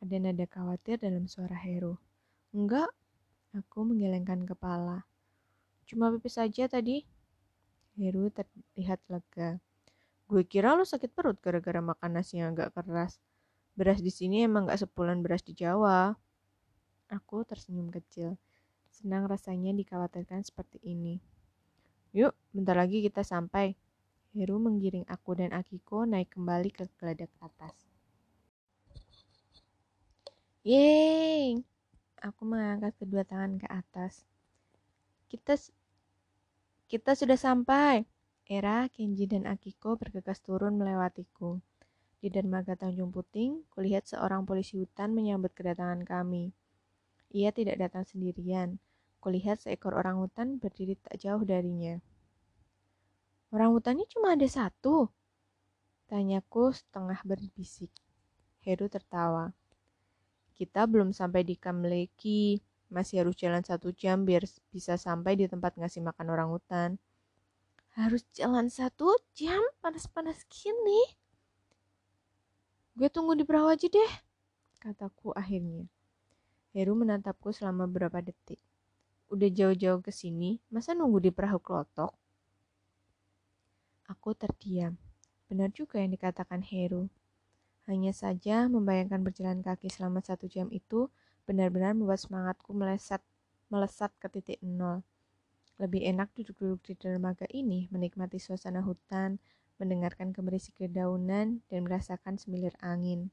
Ada 0.00 0.24
nada 0.24 0.48
khawatir 0.48 0.96
dalam 1.04 1.28
suara 1.28 1.52
Heru. 1.52 2.00
Enggak, 2.56 2.88
aku 3.52 3.84
menggelengkan 3.84 4.48
kepala. 4.48 5.04
Cuma 5.84 6.08
pipis 6.16 6.40
saja 6.40 6.64
tadi. 6.64 7.04
Heru 8.00 8.32
terlihat 8.32 9.04
lega. 9.12 9.60
Gue 10.24 10.48
kira 10.48 10.72
lo 10.72 10.88
sakit 10.88 11.12
perut 11.12 11.36
gara-gara 11.44 11.84
makan 11.84 12.16
nasi 12.16 12.40
yang 12.40 12.56
agak 12.56 12.72
keras. 12.72 13.20
Beras 13.76 14.00
di 14.00 14.08
sini 14.08 14.48
emang 14.48 14.64
gak 14.64 14.80
sepulan 14.80 15.20
beras 15.20 15.44
di 15.44 15.52
Jawa. 15.52 16.16
Aku 17.12 17.44
tersenyum 17.44 17.92
kecil. 17.92 18.40
Senang 18.88 19.28
rasanya 19.28 19.76
dikhawatirkan 19.76 20.40
seperti 20.40 20.80
ini. 20.80 21.33
Yuk, 22.14 22.30
bentar 22.54 22.78
lagi 22.78 23.02
kita 23.02 23.26
sampai. 23.26 23.74
Heru 24.38 24.62
menggiring 24.62 25.02
aku 25.10 25.34
dan 25.34 25.50
Akiko 25.50 26.06
naik 26.06 26.30
kembali 26.38 26.70
ke 26.70 26.86
geladak 26.94 27.34
atas. 27.42 27.74
Yeay! 30.62 31.58
Aku 32.22 32.46
mengangkat 32.46 32.94
kedua 33.02 33.26
tangan 33.26 33.58
ke 33.58 33.66
atas. 33.66 34.22
Kita 35.26 35.58
kita 36.86 37.18
sudah 37.18 37.34
sampai. 37.34 38.06
Era, 38.46 38.86
Kenji, 38.94 39.26
dan 39.26 39.50
Akiko 39.50 39.98
bergegas 39.98 40.38
turun 40.38 40.78
melewatiku. 40.78 41.58
Di 42.22 42.30
dermaga 42.30 42.78
Tanjung 42.78 43.10
Puting, 43.10 43.66
kulihat 43.74 44.06
seorang 44.06 44.46
polisi 44.46 44.78
hutan 44.78 45.18
menyambut 45.18 45.50
kedatangan 45.50 46.06
kami. 46.06 46.54
Ia 47.34 47.50
tidak 47.50 47.82
datang 47.82 48.06
sendirian. 48.06 48.78
Kulihat 49.24 49.64
seekor 49.64 49.96
orang 49.96 50.20
hutan 50.20 50.60
berdiri 50.60 51.00
tak 51.00 51.16
jauh 51.16 51.40
darinya. 51.48 51.96
Orang 53.48 53.72
hutannya 53.72 54.04
cuma 54.04 54.36
ada 54.36 54.44
satu? 54.44 55.08
Tanyaku 56.12 56.76
setengah 56.76 57.16
berbisik. 57.24 57.88
Heru 58.60 58.84
tertawa. 58.92 59.48
Kita 60.52 60.84
belum 60.84 61.16
sampai 61.16 61.40
di 61.40 61.56
Kamleki, 61.56 62.60
masih 62.92 63.24
harus 63.24 63.32
jalan 63.40 63.64
satu 63.64 63.96
jam 63.96 64.28
biar 64.28 64.44
bisa 64.68 65.00
sampai 65.00 65.40
di 65.40 65.48
tempat 65.48 65.80
ngasih 65.80 66.04
makan 66.04 66.26
orang 66.28 66.52
hutan. 66.52 67.00
Harus 67.96 68.28
jalan 68.36 68.68
satu 68.68 69.08
jam 69.32 69.64
panas-panas 69.80 70.44
gini. 70.52 71.00
Gue 72.92 73.08
tunggu 73.08 73.32
di 73.32 73.48
perahu 73.48 73.72
aja 73.72 73.88
deh, 73.88 74.12
kataku 74.84 75.32
akhirnya. 75.32 75.88
Heru 76.76 76.92
menatapku 76.92 77.56
selama 77.56 77.88
beberapa 77.88 78.20
detik. 78.20 78.60
Udah 79.32 79.48
jauh-jauh 79.48 80.04
ke 80.04 80.12
sini, 80.12 80.60
masa 80.68 80.92
nunggu 80.92 81.18
di 81.24 81.30
perahu 81.32 81.60
klotok? 81.60 82.12
Aku 84.04 84.36
terdiam. 84.36 85.00
Benar 85.48 85.72
juga 85.72 85.96
yang 86.00 86.12
dikatakan 86.12 86.60
Heru. 86.60 87.08
Hanya 87.88 88.12
saja 88.16 88.68
membayangkan 88.68 89.20
berjalan 89.20 89.60
kaki 89.60 89.92
selama 89.92 90.24
satu 90.24 90.48
jam 90.48 90.68
itu 90.72 91.08
benar-benar 91.44 91.92
membuat 91.92 92.20
semangatku 92.20 92.72
meleset, 92.72 93.20
melesat 93.68 94.12
ke 94.20 94.28
titik 94.28 94.60
nol. 94.64 95.04
Lebih 95.76 96.04
enak 96.04 96.32
duduk-duduk 96.32 96.80
di 96.84 96.94
dermaga 96.96 97.44
ini, 97.52 97.88
menikmati 97.92 98.40
suasana 98.40 98.80
hutan, 98.80 99.36
mendengarkan 99.76 100.30
kemerisik 100.30 100.78
dedaunan, 100.78 101.60
dan 101.68 101.80
merasakan 101.84 102.38
semilir 102.40 102.72
angin. 102.80 103.28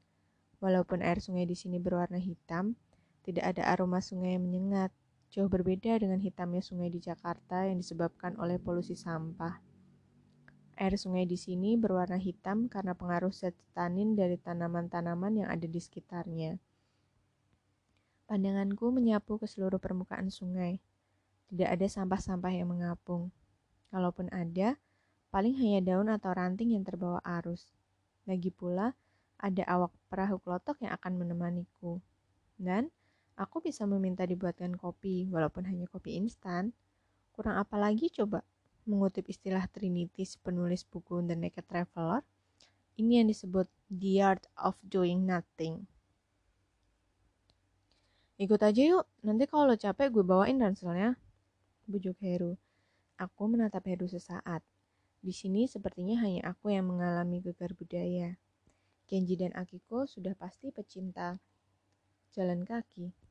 Walaupun 0.58 1.00
air 1.00 1.22
sungai 1.22 1.46
di 1.46 1.54
sini 1.54 1.78
berwarna 1.78 2.18
hitam, 2.18 2.74
tidak 3.22 3.56
ada 3.56 3.72
aroma 3.72 4.02
sungai 4.02 4.34
yang 4.34 4.44
menyengat, 4.44 4.90
jauh 5.32 5.48
berbeda 5.48 5.96
dengan 5.96 6.20
hitamnya 6.20 6.60
sungai 6.60 6.92
di 6.92 7.00
Jakarta 7.00 7.64
yang 7.64 7.80
disebabkan 7.80 8.36
oleh 8.36 8.60
polusi 8.60 8.92
sampah. 8.92 9.64
Air 10.76 11.00
sungai 11.00 11.24
di 11.24 11.40
sini 11.40 11.80
berwarna 11.80 12.20
hitam 12.20 12.68
karena 12.68 12.92
pengaruh 12.92 13.32
zat 13.32 13.56
tanin 13.72 14.12
dari 14.12 14.36
tanaman-tanaman 14.36 15.40
yang 15.40 15.48
ada 15.48 15.64
di 15.64 15.80
sekitarnya. 15.80 16.60
Pandanganku 18.28 18.92
menyapu 18.92 19.40
ke 19.40 19.48
seluruh 19.48 19.80
permukaan 19.80 20.28
sungai. 20.28 20.84
Tidak 21.48 21.68
ada 21.68 21.84
sampah-sampah 21.88 22.52
yang 22.52 22.68
mengapung. 22.68 23.32
Kalaupun 23.88 24.28
ada, 24.32 24.76
paling 25.32 25.56
hanya 25.60 25.80
daun 25.80 26.12
atau 26.12 26.32
ranting 26.32 26.76
yang 26.76 26.84
terbawa 26.84 27.20
arus. 27.40 27.72
Lagi 28.28 28.52
pula, 28.52 28.96
ada 29.40 29.64
awak 29.68 29.92
perahu 30.12 30.40
klotok 30.40 30.80
yang 30.84 30.92
akan 30.96 31.24
menemaniku. 31.24 32.00
Dan 32.56 32.88
aku 33.42 33.58
bisa 33.66 33.82
meminta 33.90 34.22
dibuatkan 34.22 34.78
kopi, 34.78 35.26
walaupun 35.26 35.66
hanya 35.66 35.90
kopi 35.90 36.14
instan. 36.14 36.70
Kurang 37.34 37.58
apa 37.58 37.74
lagi 37.76 38.06
coba? 38.14 38.46
mengutip 38.82 39.30
istilah 39.30 39.70
Trinity 39.70 40.26
penulis 40.42 40.82
buku 40.82 41.22
The 41.22 41.38
Naked 41.38 41.66
Traveler, 41.70 42.22
ini 42.98 43.22
yang 43.22 43.28
disebut 43.30 43.70
The 43.88 44.12
Art 44.22 44.44
of 44.58 44.74
Doing 44.82 45.22
Nothing. 45.22 45.86
Ikut 48.42 48.58
aja 48.58 48.82
yuk, 48.82 49.06
nanti 49.22 49.46
kalau 49.46 49.70
lo 49.70 49.76
capek 49.78 50.10
gue 50.10 50.24
bawain 50.26 50.58
ranselnya. 50.58 51.14
Bujuk 51.86 52.18
Heru. 52.18 52.58
Aku 53.14 53.46
menatap 53.46 53.86
Heru 53.86 54.10
sesaat. 54.10 54.66
Di 55.22 55.30
sini 55.30 55.70
sepertinya 55.70 56.18
hanya 56.26 56.50
aku 56.50 56.74
yang 56.74 56.90
mengalami 56.90 57.38
gegar 57.38 57.70
budaya. 57.78 58.34
Kenji 59.06 59.38
dan 59.38 59.54
Akiko 59.54 60.10
sudah 60.10 60.34
pasti 60.34 60.74
pecinta 60.74 61.38
jalan 62.34 62.66
kaki. 62.66 63.21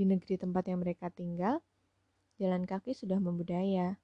Di 0.00 0.08
negeri 0.08 0.40
tempat 0.40 0.64
yang 0.64 0.80
mereka 0.80 1.12
tinggal, 1.12 1.60
jalan 2.40 2.64
kaki 2.64 2.96
sudah 2.96 3.20
membudaya 3.20 4.00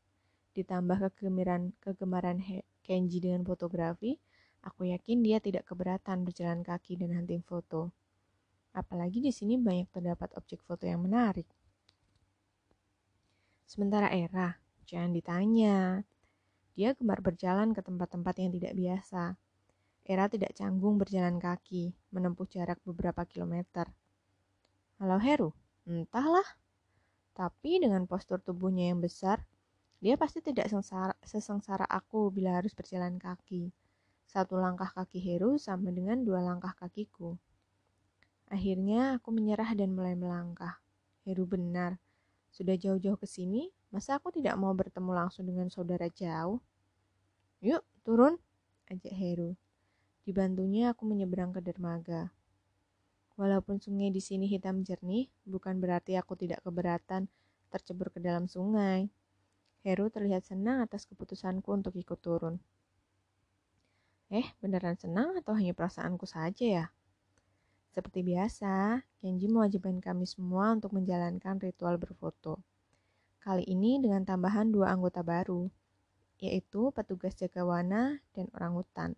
ditambah 0.52 1.08
kegemaran 1.16 1.72
kegemaran 1.80 2.36
Kenji 2.84 3.16
dengan 3.16 3.40
fotografi, 3.48 4.20
aku 4.60 4.92
yakin 4.92 5.24
dia 5.24 5.40
tidak 5.40 5.64
keberatan 5.64 6.20
berjalan 6.28 6.60
kaki 6.60 7.00
dan 7.00 7.16
hunting 7.16 7.40
foto. 7.40 7.96
Apalagi 8.76 9.24
di 9.24 9.32
sini 9.32 9.56
banyak 9.56 9.88
terdapat 9.88 10.36
objek 10.36 10.60
foto 10.68 10.84
yang 10.84 11.00
menarik. 11.00 11.48
Sementara 13.64 14.12
Era, 14.12 14.52
jangan 14.84 15.16
ditanya. 15.16 16.04
Dia 16.76 16.92
gemar 16.92 17.24
berjalan 17.24 17.72
ke 17.72 17.80
tempat-tempat 17.80 18.36
yang 18.36 18.52
tidak 18.52 18.76
biasa. 18.76 19.32
Era 20.04 20.28
tidak 20.28 20.52
canggung 20.52 21.00
berjalan 21.00 21.40
kaki, 21.40 21.96
menempuh 22.12 22.44
jarak 22.52 22.84
beberapa 22.84 23.24
kilometer. 23.24 23.88
Halo 25.00 25.16
Heru, 25.18 25.56
entahlah. 25.86 26.44
Tapi 27.32 27.80
dengan 27.80 28.04
postur 28.10 28.42
tubuhnya 28.42 28.90
yang 28.90 29.00
besar, 29.00 29.46
dia 30.02 30.20
pasti 30.20 30.44
tidak 30.44 30.68
sengsara, 30.68 31.16
sesengsara 31.24 31.88
aku 31.88 32.28
bila 32.28 32.60
harus 32.60 32.76
berjalan 32.76 33.16
kaki. 33.16 33.72
Satu 34.26 34.60
langkah 34.60 34.92
kaki 34.92 35.22
Heru 35.22 35.56
sama 35.56 35.88
dengan 35.94 36.20
dua 36.26 36.44
langkah 36.44 36.76
kakiku. 36.76 37.38
Akhirnya 38.52 39.16
aku 39.18 39.32
menyerah 39.32 39.72
dan 39.72 39.96
mulai 39.96 40.12
melangkah. 40.12 40.78
Heru 41.24 41.48
benar. 41.48 41.98
Sudah 42.52 42.76
jauh-jauh 42.78 43.18
ke 43.18 43.26
sini, 43.26 43.72
masa 43.90 44.20
aku 44.20 44.30
tidak 44.30 44.54
mau 44.60 44.70
bertemu 44.76 45.10
langsung 45.12 45.48
dengan 45.48 45.66
saudara 45.72 46.06
jauh? 46.12 46.60
Yuk, 47.64 47.82
turun, 48.04 48.38
ajak 48.86 49.12
Heru. 49.16 49.56
Dibantunya 50.22 50.94
aku 50.94 51.08
menyeberang 51.08 51.50
ke 51.50 51.64
dermaga. 51.64 52.35
Walaupun 53.36 53.76
sungai 53.76 54.08
di 54.08 54.24
sini 54.24 54.48
hitam 54.48 54.80
jernih, 54.80 55.28
bukan 55.44 55.76
berarti 55.76 56.16
aku 56.16 56.36
tidak 56.40 56.64
keberatan 56.64 57.28
tercebur 57.68 58.08
ke 58.08 58.16
dalam 58.16 58.48
sungai. 58.48 59.12
Heru 59.84 60.08
terlihat 60.08 60.48
senang 60.48 60.80
atas 60.80 61.04
keputusanku 61.04 61.68
untuk 61.68 61.92
ikut 61.94 62.16
turun. 62.18 62.56
Eh, 64.32 64.56
beneran 64.58 64.98
senang 64.98 65.36
atau 65.38 65.54
hanya 65.54 65.76
perasaanku 65.76 66.26
saja 66.26 66.66
ya? 66.66 66.86
Seperti 67.94 68.26
biasa, 68.26 69.04
Kenji 69.20 69.48
mewajibkan 69.48 70.00
kami 70.00 70.24
semua 70.28 70.72
untuk 70.74 70.96
menjalankan 70.96 71.60
ritual 71.60 71.96
berfoto. 71.96 72.60
Kali 73.40 73.62
ini 73.68 74.02
dengan 74.02 74.26
tambahan 74.26 74.74
dua 74.74 74.90
anggota 74.90 75.22
baru, 75.22 75.70
yaitu 76.42 76.90
petugas 76.92 77.38
jaga 77.38 77.62
wana 77.62 78.18
dan 78.34 78.50
orang 78.56 78.72
hutan. 78.76 79.10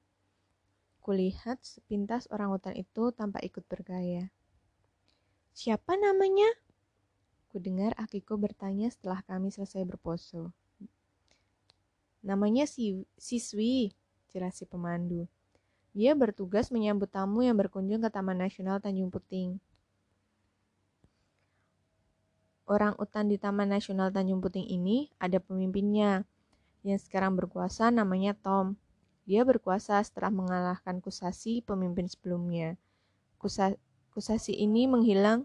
Kulihat 1.08 1.64
sepintas 1.64 2.28
orang 2.28 2.52
hutan 2.52 2.76
itu 2.76 3.08
tanpa 3.16 3.40
ikut 3.40 3.64
bergaya. 3.64 4.28
Siapa 5.56 5.96
namanya? 5.96 6.52
Kudengar 7.48 7.96
Akiko 7.96 8.36
bertanya 8.36 8.92
setelah 8.92 9.24
kami 9.24 9.48
selesai 9.48 9.88
berpose. 9.88 10.52
Namanya 12.20 12.68
si 12.68 13.08
siswi, 13.16 13.96
jelas 14.28 14.60
si 14.60 14.68
pemandu. 14.68 15.24
Dia 15.96 16.12
bertugas 16.12 16.68
menyambut 16.68 17.08
tamu 17.08 17.40
yang 17.40 17.56
berkunjung 17.56 18.04
ke 18.04 18.12
Taman 18.12 18.44
Nasional 18.44 18.76
Tanjung 18.76 19.08
Puting. 19.08 19.56
Orang 22.68 23.00
utan 23.00 23.32
di 23.32 23.40
Taman 23.40 23.72
Nasional 23.72 24.12
Tanjung 24.12 24.44
Puting 24.44 24.68
ini 24.68 25.08
ada 25.16 25.40
pemimpinnya, 25.40 26.28
yang 26.84 27.00
sekarang 27.00 27.32
berkuasa 27.32 27.88
namanya 27.88 28.36
Tom. 28.36 28.76
Dia 29.28 29.44
berkuasa 29.44 30.00
setelah 30.00 30.32
mengalahkan 30.32 31.04
Kusasi, 31.04 31.60
pemimpin 31.60 32.08
sebelumnya. 32.08 32.80
Kusa, 33.36 33.76
Kusasi 34.16 34.56
ini 34.56 34.88
menghilang 34.88 35.44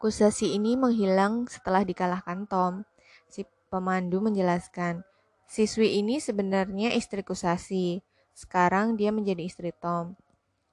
Kusasi 0.00 0.56
ini 0.56 0.80
menghilang 0.80 1.44
setelah 1.52 1.84
dikalahkan 1.84 2.48
Tom. 2.48 2.88
Si 3.28 3.44
pemandu 3.68 4.24
menjelaskan, 4.24 5.04
siswi 5.44 6.00
ini 6.00 6.16
sebenarnya 6.16 6.96
istri 6.96 7.20
Kusasi. 7.20 8.00
Sekarang 8.32 8.96
dia 8.96 9.12
menjadi 9.12 9.44
istri 9.44 9.76
Tom. 9.76 10.16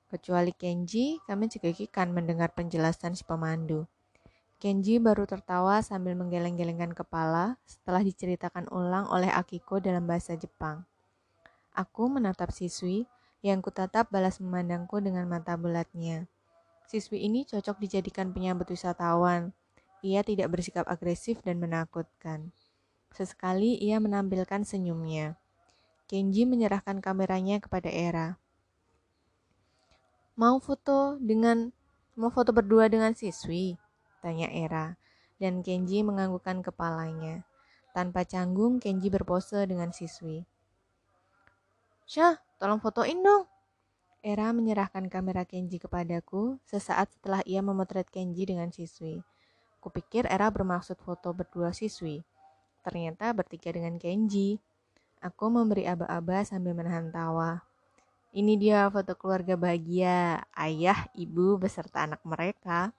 Kecuali 0.08 0.56
Kenji, 0.56 1.20
kami 1.28 1.52
cekikikan 1.52 2.16
mendengar 2.16 2.56
penjelasan 2.56 3.12
si 3.12 3.28
pemandu. 3.28 3.84
Kenji 4.58 4.98
baru 4.98 5.30
tertawa 5.30 5.86
sambil 5.86 6.18
menggeleng-gelengkan 6.18 6.98
kepala 6.98 7.62
setelah 7.70 8.02
diceritakan 8.02 8.66
ulang 8.74 9.06
oleh 9.14 9.30
Akiko 9.30 9.78
dalam 9.78 10.10
bahasa 10.10 10.34
Jepang. 10.34 10.82
Aku 11.78 12.10
menatap 12.10 12.50
siswi 12.50 13.06
yang 13.46 13.62
kutatap 13.62 14.10
balas 14.10 14.42
memandangku 14.42 14.98
dengan 14.98 15.30
mata 15.30 15.54
bulatnya. 15.54 16.26
Siswi 16.90 17.22
ini 17.30 17.46
cocok 17.46 17.78
dijadikan 17.78 18.34
penyambut 18.34 18.74
wisatawan. 18.74 19.54
Ia 20.02 20.26
tidak 20.26 20.50
bersikap 20.50 20.90
agresif 20.90 21.38
dan 21.46 21.62
menakutkan. 21.62 22.50
Sesekali 23.14 23.78
ia 23.78 24.02
menampilkan 24.02 24.66
senyumnya. 24.66 25.38
Kenji 26.10 26.50
menyerahkan 26.50 26.98
kameranya 26.98 27.62
kepada 27.62 27.94
Era. 27.94 28.42
Mau 30.34 30.58
foto 30.58 31.22
dengan 31.22 31.70
mau 32.18 32.34
foto 32.34 32.50
berdua 32.50 32.90
dengan 32.90 33.14
siswi? 33.14 33.78
Tanya 34.20 34.50
Era. 34.50 34.96
Dan 35.38 35.62
Kenji 35.62 36.02
menganggukkan 36.02 36.66
kepalanya. 36.66 37.46
Tanpa 37.94 38.26
canggung, 38.26 38.82
Kenji 38.82 39.10
berpose 39.14 39.66
dengan 39.70 39.94
siswi. 39.94 40.46
Syah, 42.08 42.40
tolong 42.58 42.82
fotoin 42.82 43.20
dong. 43.22 43.46
Era 44.26 44.50
menyerahkan 44.50 45.08
kamera 45.08 45.46
Kenji 45.46 45.78
kepadaku 45.78 46.58
sesaat 46.66 47.14
setelah 47.14 47.46
ia 47.46 47.62
memotret 47.62 48.10
Kenji 48.10 48.50
dengan 48.50 48.74
siswi. 48.74 49.22
Kupikir 49.78 50.26
Era 50.26 50.50
bermaksud 50.50 50.98
foto 51.00 51.32
berdua 51.32 51.72
siswi. 51.72 52.26
Ternyata 52.82 53.30
bertiga 53.32 53.70
dengan 53.72 53.96
Kenji. 54.02 54.58
Aku 55.22 55.50
memberi 55.50 55.86
aba-aba 55.86 56.44
sambil 56.46 56.74
menahan 56.74 57.10
tawa. 57.14 57.62
Ini 58.36 58.54
dia 58.60 58.86
foto 58.92 59.16
keluarga 59.16 59.56
bahagia, 59.56 60.44
ayah, 60.54 61.10
ibu, 61.16 61.58
beserta 61.58 62.06
anak 62.06 62.22
mereka. 62.28 62.92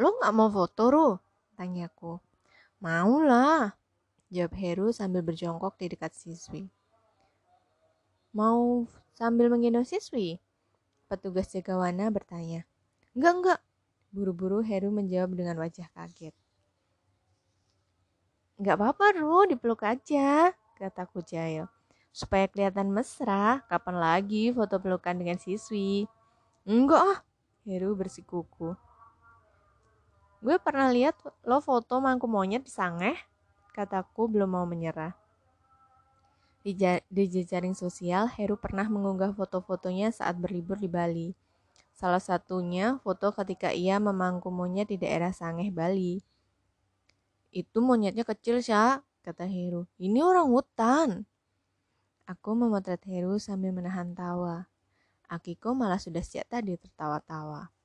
Lo 0.00 0.16
gak 0.16 0.32
mau 0.32 0.48
foto, 0.48 0.88
Ru? 0.88 1.08
Tanyaku. 1.60 2.16
Mau 2.80 3.20
lah, 3.20 3.76
jawab 4.32 4.56
Heru 4.56 4.88
sambil 4.96 5.20
berjongkok 5.20 5.76
di 5.76 5.92
dekat 5.92 6.16
siswi. 6.16 6.72
Mau 8.32 8.88
sambil 9.12 9.52
menggendong 9.52 9.84
siswi? 9.84 10.40
Petugas 11.04 11.52
jaga 11.52 11.76
wana 11.76 12.08
bertanya. 12.08 12.64
Enggak, 13.12 13.32
enggak. 13.36 13.60
Buru-buru 14.08 14.64
Heru 14.64 14.88
menjawab 14.88 15.36
dengan 15.36 15.60
wajah 15.60 15.92
kaget. 15.92 16.32
Enggak 18.56 18.80
apa-apa, 18.80 19.20
Ru, 19.20 19.44
dipeluk 19.52 19.84
aja, 19.84 20.56
kataku 20.80 21.20
Jail. 21.28 21.68
Supaya 22.08 22.48
kelihatan 22.48 22.88
mesra, 22.88 23.60
kapan 23.68 24.00
lagi 24.00 24.48
foto 24.56 24.80
pelukan 24.80 25.20
dengan 25.20 25.36
siswi? 25.36 26.08
Enggak 26.64 27.04
ah, 27.04 27.18
Heru 27.68 27.92
bersikuku. 27.92 28.72
Gue 30.40 30.56
pernah 30.56 30.88
lihat 30.88 31.20
lo 31.44 31.60
foto 31.60 32.00
mangku 32.00 32.24
monyet 32.24 32.64
di 32.64 32.72
Sangeh, 32.72 33.16
kataku 33.76 34.24
belum 34.24 34.56
mau 34.56 34.64
menyerah. 34.64 35.12
Di, 36.64 36.72
di 37.08 37.24
jejaring 37.28 37.76
sosial, 37.76 38.28
Heru 38.32 38.56
pernah 38.56 38.88
mengunggah 38.88 39.36
foto-fotonya 39.36 40.12
saat 40.12 40.40
berlibur 40.40 40.80
di 40.80 40.88
Bali. 40.88 41.36
Salah 41.92 42.20
satunya 42.20 42.96
foto 43.04 43.32
ketika 43.36 43.72
ia 43.76 44.00
memangku 44.00 44.48
monyet 44.48 44.88
di 44.88 44.96
daerah 44.96 45.32
Sangeh, 45.32 45.68
Bali. 45.68 46.24
Itu 47.52 47.84
monyetnya 47.84 48.24
kecil, 48.24 48.64
Sya, 48.64 49.04
kata 49.20 49.44
Heru. 49.44 49.84
Ini 50.00 50.24
orang 50.24 50.48
hutan. 50.48 51.08
Aku 52.24 52.56
memotret 52.56 53.04
Heru 53.04 53.36
sambil 53.36 53.76
menahan 53.76 54.16
tawa. 54.16 54.68
Akiko 55.28 55.76
malah 55.76 56.00
sudah 56.00 56.24
siap 56.24 56.48
tadi 56.48 56.80
tertawa-tawa. 56.80 57.79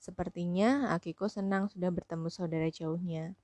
Sepertinya 0.00 0.96
Akiko 0.96 1.28
senang 1.28 1.68
sudah 1.68 1.92
bertemu 1.92 2.32
saudara 2.32 2.72
jauhnya. 2.72 3.36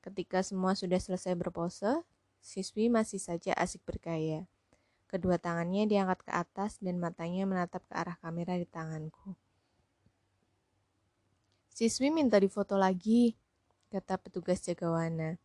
Ketika 0.00 0.40
semua 0.40 0.72
sudah 0.72 0.96
selesai 0.96 1.36
berpose, 1.36 2.00
siswi 2.40 2.88
masih 2.88 3.20
saja 3.20 3.52
asik 3.52 3.84
bergaya. 3.84 4.48
Kedua 5.12 5.36
tangannya 5.36 5.84
diangkat 5.84 6.24
ke 6.24 6.32
atas 6.32 6.80
dan 6.80 6.96
matanya 6.96 7.44
menatap 7.44 7.84
ke 7.84 7.92
arah 7.92 8.16
kamera 8.24 8.56
di 8.56 8.64
tanganku. 8.64 9.36
Siswi 11.68 12.08
minta 12.08 12.40
difoto 12.40 12.80
lagi, 12.80 13.36
kata 13.92 14.16
petugas 14.16 14.64
jaga 14.64 14.88
wana. 14.88 15.36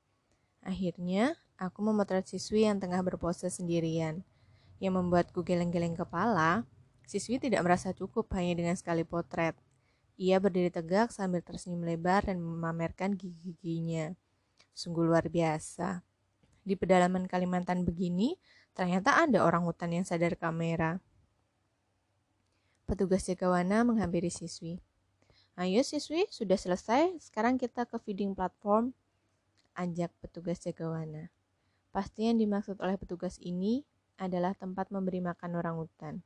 Akhirnya, 0.64 1.36
Aku 1.64 1.86
memotret 1.86 2.26
siswi 2.26 2.66
yang 2.66 2.82
tengah 2.82 3.00
berpose 3.06 3.46
sendirian. 3.48 4.26
Yang 4.82 4.94
membuatku 5.00 5.46
geleng-geleng 5.46 5.94
kepala, 5.94 6.66
siswi 7.06 7.38
tidak 7.38 7.62
merasa 7.62 7.94
cukup 7.94 8.28
hanya 8.34 8.58
dengan 8.58 8.76
sekali 8.76 9.06
potret. 9.06 9.54
Ia 10.18 10.38
berdiri 10.38 10.70
tegak 10.70 11.10
sambil 11.10 11.42
tersenyum 11.42 11.82
lebar 11.82 12.30
dan 12.30 12.38
memamerkan 12.38 13.18
gigi-giginya. 13.18 14.14
Sungguh 14.74 15.02
luar 15.02 15.26
biasa. 15.26 16.06
Di 16.64 16.78
pedalaman 16.78 17.26
Kalimantan 17.26 17.84
begini, 17.84 18.38
ternyata 18.78 19.20
ada 19.20 19.42
orang 19.42 19.66
hutan 19.66 19.92
yang 19.92 20.06
sadar 20.06 20.38
kamera. 20.38 21.02
Petugas 22.86 23.26
jagawana 23.26 23.82
menghampiri 23.82 24.30
siswi. 24.30 24.78
Ayo 25.58 25.82
siswi, 25.86 26.30
sudah 26.30 26.58
selesai. 26.58 27.18
Sekarang 27.22 27.58
kita 27.58 27.86
ke 27.86 27.98
feeding 28.02 28.34
platform. 28.38 28.94
Ajak 29.74 30.14
petugas 30.22 30.62
jagawana. 30.62 31.34
Pasti 31.94 32.30
yang 32.30 32.38
dimaksud 32.42 32.82
oleh 32.82 32.98
petugas 32.98 33.38
ini 33.42 33.86
adalah 34.18 34.54
tempat 34.58 34.90
memberi 34.94 35.22
makan 35.22 35.58
orang 35.58 35.78
hutan. 35.78 36.26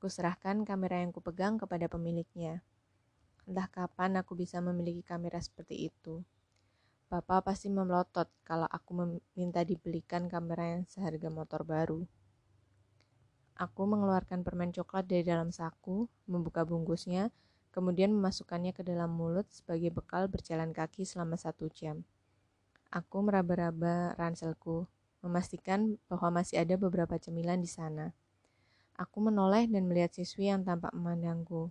Kuserahkan 0.00 0.64
kamera 0.68 1.00
yang 1.00 1.12
kupegang 1.12 1.56
kepada 1.56 1.88
pemiliknya. 1.88 2.64
Entah 3.44 3.68
kapan 3.68 4.16
aku 4.16 4.32
bisa 4.32 4.64
memiliki 4.64 5.04
kamera 5.04 5.36
seperti 5.36 5.92
itu. 5.92 6.24
Bapak 7.12 7.52
pasti 7.52 7.68
memelotot 7.68 8.26
kalau 8.42 8.64
aku 8.66 8.90
meminta 8.96 9.60
dibelikan 9.62 10.26
kamera 10.26 10.74
yang 10.74 10.82
seharga 10.88 11.28
motor 11.28 11.62
baru. 11.62 12.02
Aku 13.54 13.86
mengeluarkan 13.86 14.42
permen 14.42 14.74
coklat 14.74 15.06
dari 15.06 15.22
dalam 15.22 15.54
saku, 15.54 16.10
membuka 16.26 16.66
bungkusnya, 16.66 17.30
kemudian 17.70 18.10
memasukkannya 18.10 18.74
ke 18.74 18.82
dalam 18.82 19.14
mulut 19.14 19.46
sebagai 19.52 19.94
bekal 19.94 20.26
berjalan 20.26 20.74
kaki 20.74 21.06
selama 21.06 21.38
satu 21.38 21.70
jam. 21.70 22.02
Aku 22.90 23.22
meraba-raba 23.22 24.18
ranselku, 24.18 24.90
memastikan 25.22 26.00
bahwa 26.10 26.42
masih 26.42 26.66
ada 26.66 26.74
beberapa 26.74 27.14
cemilan 27.14 27.62
di 27.62 27.70
sana. 27.70 28.10
Aku 28.98 29.22
menoleh 29.22 29.70
dan 29.70 29.86
melihat 29.86 30.14
siswi 30.14 30.50
yang 30.50 30.66
tampak 30.66 30.90
memandangku. 30.94 31.70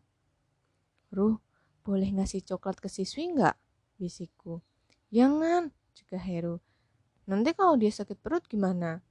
Ruh, 1.11 1.39
boleh 1.83 2.09
ngasih 2.15 2.47
coklat 2.47 2.79
ke 2.79 2.87
siswi 2.87 3.35
nggak? 3.35 3.59
Bisikku. 3.99 4.63
Jangan, 5.11 5.69
juga 5.93 6.17
Heru. 6.17 6.57
Nanti 7.29 7.53
kalau 7.53 7.77
dia 7.77 7.91
sakit 7.91 8.17
perut 8.23 8.47
gimana? 8.49 9.03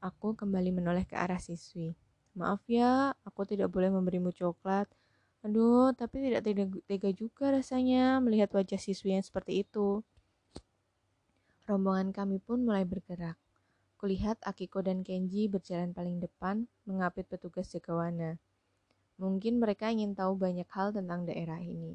Aku 0.00 0.32
kembali 0.32 0.72
menoleh 0.72 1.04
ke 1.04 1.14
arah 1.14 1.38
siswi. 1.38 1.94
Maaf 2.32 2.64
ya, 2.66 3.12
aku 3.22 3.44
tidak 3.44 3.68
boleh 3.68 3.92
memberimu 3.92 4.32
coklat. 4.32 4.88
Aduh, 5.44 5.92
tapi 5.96 6.20
tidak 6.20 6.44
tega 6.84 7.10
juga 7.12 7.52
rasanya 7.52 8.20
melihat 8.20 8.52
wajah 8.52 8.76
siswi 8.76 9.16
yang 9.16 9.24
seperti 9.24 9.64
itu. 9.64 10.04
Rombongan 11.68 12.10
kami 12.10 12.42
pun 12.42 12.64
mulai 12.66 12.82
bergerak. 12.82 13.38
Kulihat 14.00 14.40
Akiko 14.44 14.80
dan 14.80 15.04
Kenji 15.04 15.46
berjalan 15.46 15.92
paling 15.92 16.20
depan, 16.20 16.64
mengapit 16.88 17.28
petugas 17.28 17.68
jagawana. 17.68 18.40
Mungkin 19.20 19.60
mereka 19.60 19.92
ingin 19.92 20.16
tahu 20.16 20.32
banyak 20.40 20.64
hal 20.72 20.96
tentang 20.96 21.28
daerah 21.28 21.60
ini. 21.60 21.92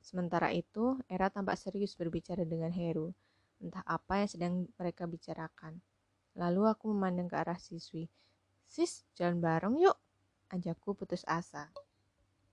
Sementara 0.00 0.48
itu, 0.56 0.96
Era 1.04 1.28
tampak 1.28 1.60
serius 1.60 1.92
berbicara 1.92 2.48
dengan 2.48 2.72
Heru. 2.72 3.12
Entah 3.60 3.84
apa 3.84 4.24
yang 4.24 4.30
sedang 4.32 4.52
mereka 4.80 5.04
bicarakan. 5.04 5.84
Lalu 6.32 6.72
aku 6.72 6.88
memandang 6.96 7.28
ke 7.28 7.36
arah 7.36 7.60
siswi. 7.60 8.08
Sis, 8.64 9.04
jalan 9.12 9.44
bareng 9.44 9.84
yuk. 9.84 10.00
Ajakku 10.48 10.96
putus 10.96 11.28
asa. 11.28 11.68